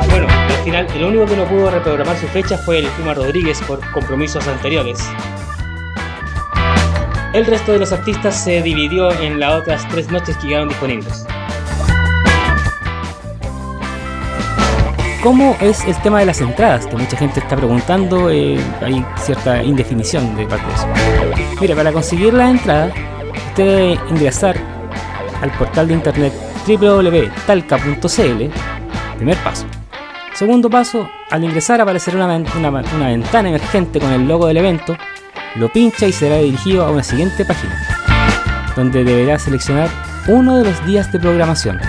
Bueno, 0.10 0.28
al 0.28 0.64
final 0.64 0.88
el 0.96 1.04
único 1.06 1.26
que 1.26 1.38
no 1.38 1.46
pudo 1.46 1.72
reprogramar 1.72 2.18
su 2.18 2.28
fecha 2.28 2.58
fue 2.58 2.80
el 2.80 2.88
Puma 2.88 3.14
Rodríguez 3.14 3.62
por 3.62 3.80
compromisos 3.92 4.46
anteriores. 4.48 5.00
El 7.36 7.46
resto 7.46 7.74
de 7.74 7.80
los 7.80 7.92
artistas 7.92 8.44
se 8.44 8.62
dividió 8.62 9.12
en 9.12 9.40
las 9.42 9.54
otras 9.62 9.86
tres 9.90 10.10
noches 10.10 10.38
que 10.38 10.48
quedaron 10.48 10.70
disponibles. 10.70 11.26
¿Cómo 15.22 15.58
es 15.60 15.84
el 15.86 15.98
tema 16.02 16.20
de 16.20 16.28
las 16.28 16.40
entradas? 16.40 16.86
Que 16.88 16.96
mucha 16.96 17.18
gente 17.18 17.40
está 17.42 17.56
preguntando, 17.58 18.30
eh, 18.30 18.58
hay 18.82 19.04
cierta 19.18 19.62
indefinición 19.64 20.36
de 20.38 20.46
parte 20.46 20.66
de 20.68 20.74
eso. 20.74 20.88
Mira, 21.60 21.76
para 21.76 21.92
conseguir 21.92 22.34
la 22.34 22.50
entrada, 22.52 22.92
usted 23.50 23.66
debe 23.66 24.00
ingresar 24.12 24.56
al 25.42 25.52
portal 25.58 25.88
de 25.90 25.94
internet 25.96 26.32
www.talca.cl, 26.68 28.44
primer 29.18 29.38
paso. 29.38 29.66
Segundo 30.36 30.70
paso, 30.70 31.10
al 31.32 31.44
ingresar 31.44 31.82
aparecerá 31.82 32.18
una, 32.18 32.28
ven- 32.28 32.46
una- 32.58 32.70
una 32.70 33.08
ventana 33.08 33.50
emergente 33.50 34.00
con 34.00 34.12
el 34.14 34.28
logo 34.28 34.48
del 34.48 34.58
evento 34.58 34.96
Lo 35.56 35.70
pincha 35.70 36.06
y 36.06 36.12
será 36.12 36.38
dirigido 36.38 36.86
a 36.86 36.92
una 36.92 37.02
siguiente 37.02 37.46
página, 37.46 37.78
donde 38.76 39.06
deberá 39.06 39.40
seleccionar 39.40 39.90
uno 40.28 40.58
de 40.58 40.66
los 40.66 40.86
días 40.86 41.10
de 41.14 41.20
programación. 41.20 41.80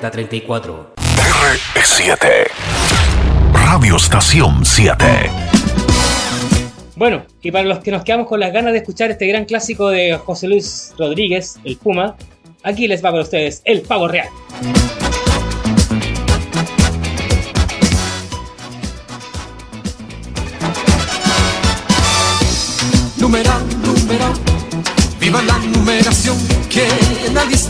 40 0.00 0.10
34. 0.10 0.94
R7. 1.74 2.46
Radio 3.52 3.96
Estación 3.96 4.64
7. 4.64 5.04
Bueno, 6.96 7.22
y 7.42 7.50
para 7.50 7.64
los 7.64 7.80
que 7.80 7.90
nos 7.90 8.02
quedamos 8.02 8.26
con 8.26 8.40
las 8.40 8.52
ganas 8.52 8.72
de 8.72 8.78
escuchar 8.78 9.10
este 9.10 9.26
gran 9.26 9.44
clásico 9.44 9.90
de 9.90 10.16
José 10.16 10.48
Luis 10.48 10.94
Rodríguez, 10.98 11.58
el 11.64 11.76
Puma, 11.76 12.16
aquí 12.62 12.88
les 12.88 13.04
va 13.04 13.10
para 13.10 13.22
ustedes 13.22 13.60
el 13.66 13.82
pavo 13.82 14.08
real. 14.08 14.28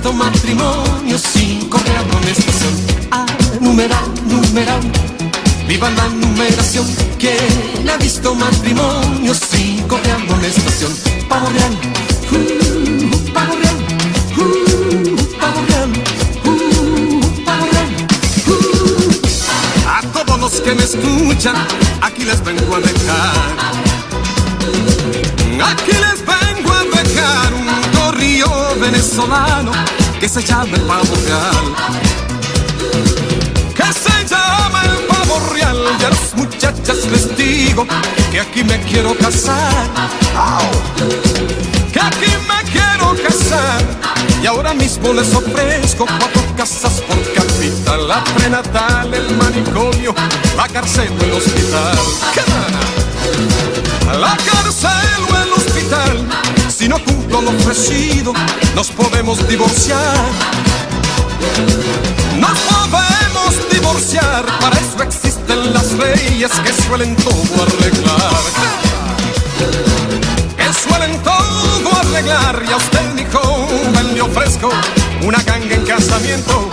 ¿Quién 0.00 0.08
ha 0.08 0.08
visto 0.08 0.12
matrimonio 0.12 1.18
sin 1.18 1.68
correr 1.68 1.96
a 1.96 2.00
amonestación? 2.00 2.74
Ah, 3.10 3.26
numeral, 3.60 4.04
numeral. 4.26 4.80
Viva 5.68 5.90
la 5.90 6.08
numeración, 6.08 6.86
¿quién 7.18 7.88
ha 7.88 7.96
visto 7.98 8.34
matrimonio 8.34 9.34
sin 9.34 9.82
correr 9.88 10.12
a 10.12 10.16
real, 11.50 11.72
uh, 12.32 13.32
pavo 13.32 13.54
real, 13.56 13.76
uh, 14.36 14.50
pavo 15.38 15.62
real, 15.68 15.90
uh, 16.46 16.50
uh. 18.50 18.62
A 19.86 20.00
todos 20.12 20.40
los 20.40 20.60
que 20.60 20.74
me 20.74 20.84
escuchan, 20.84 21.56
aquí 22.00 22.24
les 22.24 22.42
vengo 22.42 22.74
a 22.74 22.80
dejar. 22.80 23.34
Aquí 25.72 25.92
les 25.92 26.24
vengo 26.24 26.72
a 26.72 26.84
dejar 26.84 27.54
un 27.54 27.79
corrillo 28.20 28.76
venezolano 28.78 29.72
que 30.20 30.28
se 30.28 30.42
llama 30.42 30.76
el 30.76 30.82
pavo 30.82 31.14
real. 31.24 31.74
Que 33.74 33.92
se 33.94 34.28
llama 34.28 34.82
el 34.84 35.06
pavo 35.06 35.40
real. 35.54 35.78
Y 35.98 36.04
a 36.04 36.10
las 36.10 36.34
muchachas 36.34 37.06
les 37.10 37.34
digo 37.36 37.86
que 38.30 38.40
aquí 38.40 38.62
me 38.62 38.78
quiero 38.82 39.16
casar. 39.16 39.86
Que 41.92 42.00
aquí 42.00 42.32
me 42.46 42.70
quiero 42.70 43.16
casar. 43.22 43.82
Y 44.42 44.46
ahora 44.46 44.74
mismo 44.74 45.12
les 45.12 45.34
ofrezco 45.34 46.04
cuatro 46.06 46.42
casas 46.56 47.00
por 47.00 47.18
capital. 47.32 48.06
La 48.06 48.22
prenatal, 48.24 49.14
el 49.14 49.34
manicomio, 49.36 50.14
la 50.56 50.68
cárcel 50.68 51.10
o 51.18 51.24
el 51.24 51.32
hospital. 51.32 51.98
La 54.20 54.36
cárcel 54.36 55.24
o 55.30 55.42
el 55.42 55.52
hospital. 55.52 56.49
Si 56.80 56.88
no 56.88 56.96
cumplo 57.04 57.42
lo 57.42 57.50
ofrecido, 57.50 58.32
nos 58.74 58.90
podemos 58.90 59.46
divorciar. 59.46 60.16
Nos 62.38 62.58
podemos 62.88 63.70
divorciar. 63.70 64.46
Para 64.58 64.78
eso 64.78 65.02
existen 65.02 65.74
las 65.74 65.92
leyes 65.92 66.50
que 66.64 66.72
suelen 66.72 67.14
todo 67.16 67.64
arreglar. 67.64 68.32
Que 70.56 70.72
suelen 70.72 71.22
todo 71.22 72.00
arreglar. 72.00 72.62
Y 72.66 72.72
a 72.72 72.76
usted, 72.78 73.12
mi 73.12 73.26
joven, 73.26 74.14
le 74.14 74.22
ofrezco 74.22 74.70
una 75.22 75.42
ganga 75.42 75.74
en 75.74 75.84
casamiento. 75.84 76.70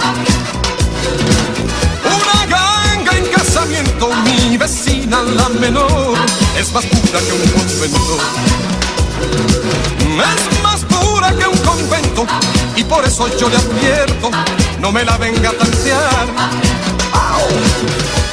Una 2.05 2.45
ganga 2.45 3.11
en 3.11 3.25
casamiento, 3.25 4.09
mi 4.23 4.55
vecina 4.55 5.21
la 5.21 5.49
menor 5.49 6.13
es 6.57 6.71
más 6.71 6.85
pura 6.85 7.19
que 7.19 7.33
un 7.33 7.41
convento. 7.51 8.86
Es 9.17 10.63
más 10.63 10.81
pura 10.85 11.31
que 11.31 11.47
un 11.47 11.57
convento 11.57 12.25
y 12.75 12.83
por 12.83 13.05
eso 13.05 13.27
yo 13.37 13.49
le 13.49 13.57
advierto, 13.57 14.31
no 14.79 14.91
me 14.91 15.03
la 15.03 15.17
venga 15.17 15.49
a 15.49 15.53
tantear. 15.53 16.27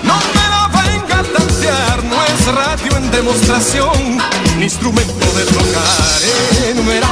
No 0.03 0.15
me 0.35 0.49
la 0.51 0.69
venga 0.83 1.19
a 1.19 1.23
tantear, 1.23 2.05
no 2.05 2.17
es 2.25 2.47
radio 2.47 2.97
en 2.97 3.11
demostración, 3.11 4.19
ni 4.59 4.65
instrumento 4.65 5.27
de 5.37 5.45
tocar. 5.45 6.21
Eh, 6.23 6.75
numera, 6.75 7.09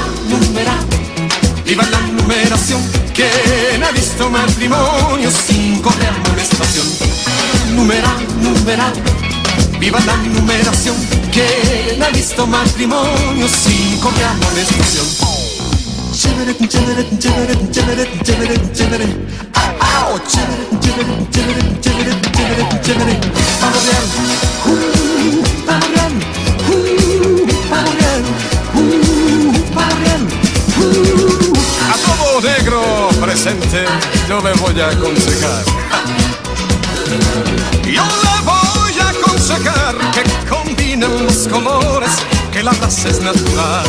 viva 1.65 1.85
la 1.91 2.01
numeración, 2.01 2.83
¿quién 3.15 3.83
ha 3.83 3.91
visto 3.93 4.29
matrimonio 4.29 5.31
sin 5.31 5.81
correr 5.81 6.09
amonestación? 6.09 6.87
Numera, 7.75 8.13
numera, 8.41 8.93
viva 9.83 9.99
la 10.07 10.17
numeración, 10.17 10.95
¿quién 11.33 12.01
ha 12.01 12.09
visto 12.11 12.47
matrimonio 12.47 13.49
correr 14.01 14.27
amonestación? 14.27 15.07
Chévere, 16.15 16.55
chévere, 16.69 17.05
chévere, 17.19 17.55
chévere, 17.73 18.09
chévere, 18.23 18.73
chévere. 18.73 19.07
¡Au! 19.59 20.21
Chévere, 20.31 20.65
chévere, 20.83 21.13
chévere, 21.33 21.63
chévere, 21.81 22.15
chévere, 22.31 22.65
chévere. 22.85 23.15
Pavo 23.61 23.79
real, 23.87 24.07
uh, 24.67 24.71
uh, 24.71 24.79
uh, 25.67 25.75
uh. 25.75 26.23
A 31.91 31.95
todo 32.07 32.41
negro 32.41 32.81
presente 33.21 33.81
yo 34.29 34.41
me 34.43 34.53
voy 34.53 34.81
a 34.81 34.91
aconsejar. 34.91 35.65
Yo 37.85 38.32
que 39.63 40.23
combinen 40.49 41.25
los 41.25 41.47
colores, 41.47 42.11
que 42.53 42.63
la 42.63 42.73
raza 42.73 43.09
es 43.09 43.21
natural. 43.21 43.85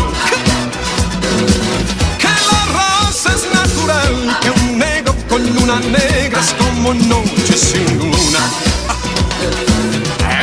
Que 2.19 2.27
la 2.27 2.65
raza 2.77 3.29
es 3.33 3.43
natural, 3.53 4.37
que 4.41 4.51
un 4.51 4.77
negro 4.77 5.15
con 5.27 5.41
una 5.63 5.79
negra 5.79 6.39
es 6.39 6.53
como 6.53 6.93
noche 6.93 7.57
sin 7.57 7.97
luna. 7.97 8.39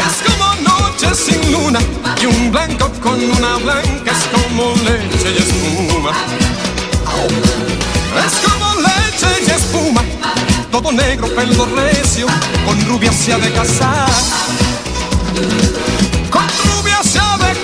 Es 0.08 0.16
como 0.26 0.54
noche 0.68 1.14
sin 1.14 1.52
luna, 1.52 1.78
y 2.20 2.26
un 2.26 2.50
blanco 2.50 2.90
con 3.00 3.22
una 3.22 3.56
blanca 3.58 4.10
es 4.10 4.24
como 4.32 4.74
leche 4.84 5.30
y 5.32 5.38
espuma. 5.38 6.12
Es 8.26 8.34
como 8.48 8.74
leche 8.80 9.44
y 9.46 9.50
espuma, 9.50 10.02
todo 10.72 10.90
negro, 10.90 11.28
pelo 11.28 11.66
recio, 11.76 12.26
con 12.66 12.84
rubia 12.86 13.12
se 13.12 13.32
ha 13.32 13.38
de 13.38 13.52
casar. 13.52 14.08
Con 16.30 16.46
rubia 16.64 17.02
se 17.02 17.18
ha 17.18 17.38
de 17.38 17.54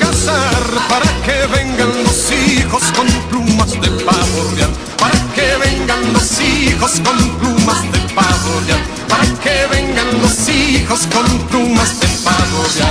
para 0.88 1.06
que 1.24 1.46
vengan 1.54 1.92
los 2.04 2.32
hijos 2.32 2.82
con 2.96 3.06
plumas 3.28 3.70
de 3.72 3.90
pavo 4.04 4.50
real. 4.56 4.70
Para 4.98 5.18
que 5.34 5.56
vengan 5.58 6.12
los 6.12 6.40
hijos 6.40 6.92
con 7.04 7.18
plumas 7.38 7.82
de 7.92 7.98
pavo 8.14 8.60
real. 8.66 8.80
Para 9.08 9.26
que 9.42 9.66
vengan 9.70 10.22
los 10.22 10.48
hijos 10.48 11.00
con 11.12 11.26
plumas 11.48 12.00
de 12.00 12.06
pavo 12.24 12.64
real. 12.78 12.86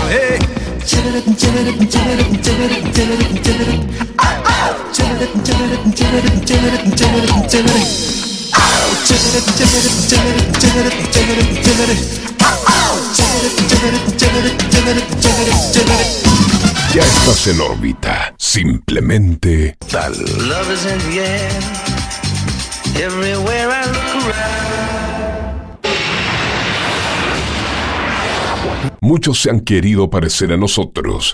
Ya 16.94 17.02
estás 17.02 17.48
en 17.48 17.60
órbita. 17.60 18.36
Simplemente 18.38 19.76
tal. 19.92 20.14
Love 20.14 20.72
is 20.72 20.86
in 20.86 21.00
the 21.10 21.20
air. 21.22 21.52
Everywhere 22.96 23.70
I 23.72 23.86
look 23.88 24.26
around. 24.26 24.76
Muchos 29.02 29.42
se 29.42 29.50
han 29.50 29.60
querido 29.62 30.10
parecer 30.10 30.54
a 30.54 30.58
nosotros. 30.58 31.34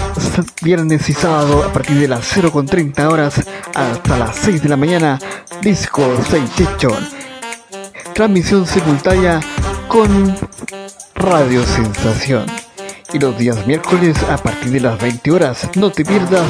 viernes 0.61 1.09
y 1.09 1.13
sábado 1.13 1.63
a 1.63 1.71
partir 1.71 1.99
de 1.99 2.07
las 2.07 2.35
0.30 2.35 3.11
horas 3.11 3.41
hasta 3.73 4.17
las 4.17 4.35
6 4.37 4.63
de 4.63 4.69
la 4.69 4.77
mañana, 4.77 5.19
Disco 5.61 6.03
Sensation. 6.29 7.07
Transmisión 8.13 8.65
simultánea 8.65 9.39
con 9.87 10.35
Radio 11.15 11.65
Sensación. 11.65 12.45
Y 13.13 13.19
los 13.19 13.37
días 13.37 13.65
miércoles 13.67 14.17
a 14.29 14.37
partir 14.37 14.71
de 14.71 14.79
las 14.79 14.99
20 14.99 15.31
horas, 15.31 15.69
no 15.75 15.91
te 15.91 16.05
pierdas 16.05 16.49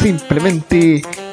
simplemente 0.00 1.02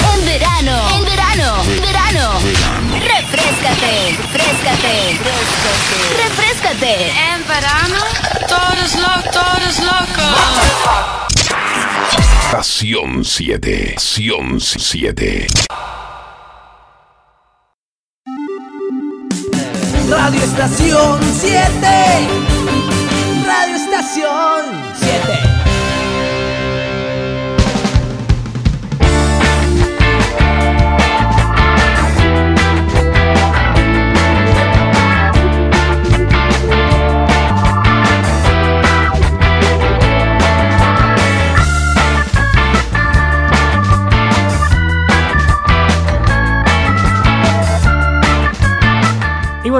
En 0.00 0.24
verano, 0.24 0.88
en 0.96 1.04
verano, 1.04 1.62
verano. 1.80 2.38
Refrescate, 3.00 4.16
refrescate, 4.32 5.18
refrescate. 6.16 7.10
En 7.32 7.46
verano, 7.46 7.98
todo 8.48 8.84
es 8.84 8.94
loco, 8.96 9.30
todo 9.32 9.68
es 9.68 9.78
loco. 9.80 9.98
Estación 12.44 13.24
7. 13.24 13.94
Estación 13.94 14.60
7. 14.60 15.46
Radio 20.08 20.42
Estación 20.42 21.20
7. 21.40 22.28
Radio 23.46 23.76
Estación 23.76 24.64
7. 24.98 25.47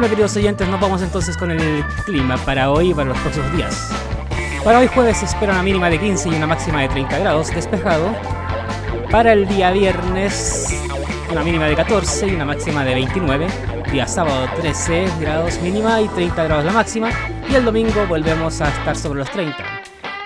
Bueno, 0.00 0.10
queridos 0.10 0.36
oyentes, 0.36 0.68
nos 0.68 0.80
vamos 0.80 1.02
entonces 1.02 1.36
con 1.36 1.50
el 1.50 1.84
clima 2.04 2.36
para 2.36 2.70
hoy 2.70 2.90
y 2.90 2.94
para 2.94 3.08
los 3.08 3.18
próximos 3.18 3.52
días. 3.56 3.90
Para 4.62 4.78
hoy 4.78 4.86
jueves 4.86 5.16
se 5.16 5.24
espera 5.24 5.52
una 5.52 5.64
mínima 5.64 5.90
de 5.90 5.98
15 5.98 6.28
y 6.28 6.34
una 6.36 6.46
máxima 6.46 6.82
de 6.82 6.88
30 6.88 7.18
grados, 7.18 7.52
despejado. 7.52 8.14
Para 9.10 9.32
el 9.32 9.48
día 9.48 9.72
viernes, 9.72 10.68
una 11.32 11.42
mínima 11.42 11.66
de 11.66 11.74
14 11.74 12.28
y 12.28 12.34
una 12.36 12.44
máxima 12.44 12.84
de 12.84 12.94
29. 12.94 13.48
Día 13.90 14.06
sábado, 14.06 14.46
13 14.60 15.08
grados 15.18 15.60
mínima 15.62 16.00
y 16.00 16.06
30 16.06 16.44
grados 16.44 16.64
la 16.64 16.72
máxima. 16.72 17.10
Y 17.50 17.56
el 17.56 17.64
domingo 17.64 18.06
volvemos 18.06 18.60
a 18.60 18.68
estar 18.68 18.94
sobre 18.94 19.18
los 19.18 19.30
30, 19.32 19.56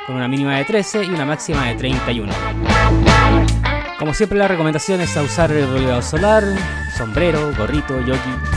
con 0.07 0.17
una 0.17 0.29
mínima 0.29 0.59
de 0.59 0.67
13 0.67 1.05
y 1.05 1.09
una 1.09 1.25
máxima 1.25 1.69
de 1.69 1.77
31. 1.77 2.31
Como 3.99 4.13
siempre, 4.13 4.37
la 4.37 4.49
recomendación 4.49 5.01
es 5.01 5.17
a 5.17 5.23
usar 5.23 5.51
el 5.51 5.67
bloqueador 5.67 6.03
solar, 6.03 6.45
sombrero, 6.95 7.55
gorrito, 7.57 7.99
yogi 8.03 8.52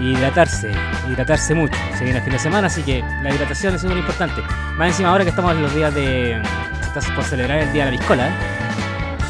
hidratarse, 0.00 0.72
hidratarse 1.08 1.54
mucho. 1.54 1.76
Se 1.96 2.04
viene 2.04 2.18
el 2.18 2.24
fin 2.24 2.32
de 2.32 2.38
semana, 2.38 2.66
así 2.66 2.82
que 2.82 3.04
la 3.22 3.34
hidratación 3.34 3.74
es 3.74 3.84
muy 3.84 3.98
importante. 3.98 4.42
Más 4.76 4.88
encima 4.88 5.10
ahora 5.10 5.24
que 5.24 5.30
estamos 5.30 5.52
en 5.52 5.62
los 5.62 5.74
días 5.74 5.94
de... 5.94 6.40
Estás 6.82 7.10
por 7.10 7.24
celebrar 7.24 7.58
el 7.58 7.72
Día 7.72 7.84
de 7.86 7.92
la 7.92 7.98
Piscola. 7.98 8.28
¿eh? 8.28 8.32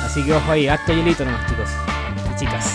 Así 0.04 0.24
que 0.24 0.32
ojo 0.32 0.52
ahí, 0.52 0.68
harto 0.68 0.92
hielito 0.92 1.24
nomás, 1.24 1.44
chicos 1.46 1.70
y 2.32 2.38
chicas. 2.38 2.72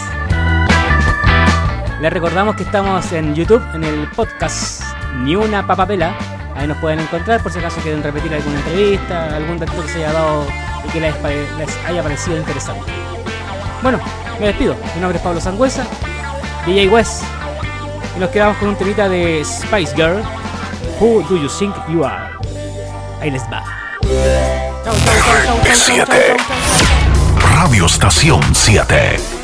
Les 2.02 2.12
recordamos 2.12 2.56
que 2.56 2.64
estamos 2.64 3.12
en 3.12 3.36
YouTube, 3.36 3.64
en 3.74 3.84
el 3.84 4.08
podcast 4.10 4.84
Ni 5.18 5.36
una 5.36 5.66
papapela. 5.66 6.16
Ahí 6.56 6.68
nos 6.68 6.78
pueden 6.78 7.00
encontrar 7.00 7.42
por 7.42 7.52
si 7.52 7.60
acaso 7.60 7.80
quieren 7.82 8.04
repetir 8.04 8.34
alguna 8.34 8.58
entrevista, 8.58 9.36
algún 9.36 9.58
dato 9.58 9.82
que 9.82 9.88
se 9.88 10.00
haya 10.00 10.12
dado 10.12 10.46
y 10.86 10.92
que 10.92 11.00
les, 11.00 11.16
les 11.58 11.86
haya 11.86 12.04
parecido 12.04 12.38
interesante. 12.38 12.92
Bueno, 13.82 14.00
me 14.39 14.48
despido. 14.48 14.76
Mi 14.96 15.02
nombre 15.02 15.18
es 15.18 15.24
Pablo 15.24 15.39
Sangüesa, 15.39 15.86
DJ 16.66 16.89
West. 16.89 17.24
Y 18.16 18.20
nos 18.20 18.30
quedamos 18.30 18.57
con 18.57 18.70
un 18.70 18.76
temita 18.76 19.07
de 19.07 19.43
Spice 19.43 19.95
Girl. 19.95 20.22
Who 20.99 21.24
do 21.30 21.38
you 21.38 21.49
think 21.49 21.74
you 21.89 22.03
are? 22.03 22.32
Ahí 23.22 23.32
les 23.32 23.43
va. 23.43 23.64
Chau, 24.84 24.93
chau, 25.05 25.95
chau, 25.95 26.38
Radio 27.55 27.86
Estación 27.86 28.41
7. 28.53 29.41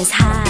Is 0.00 0.10
high, 0.10 0.49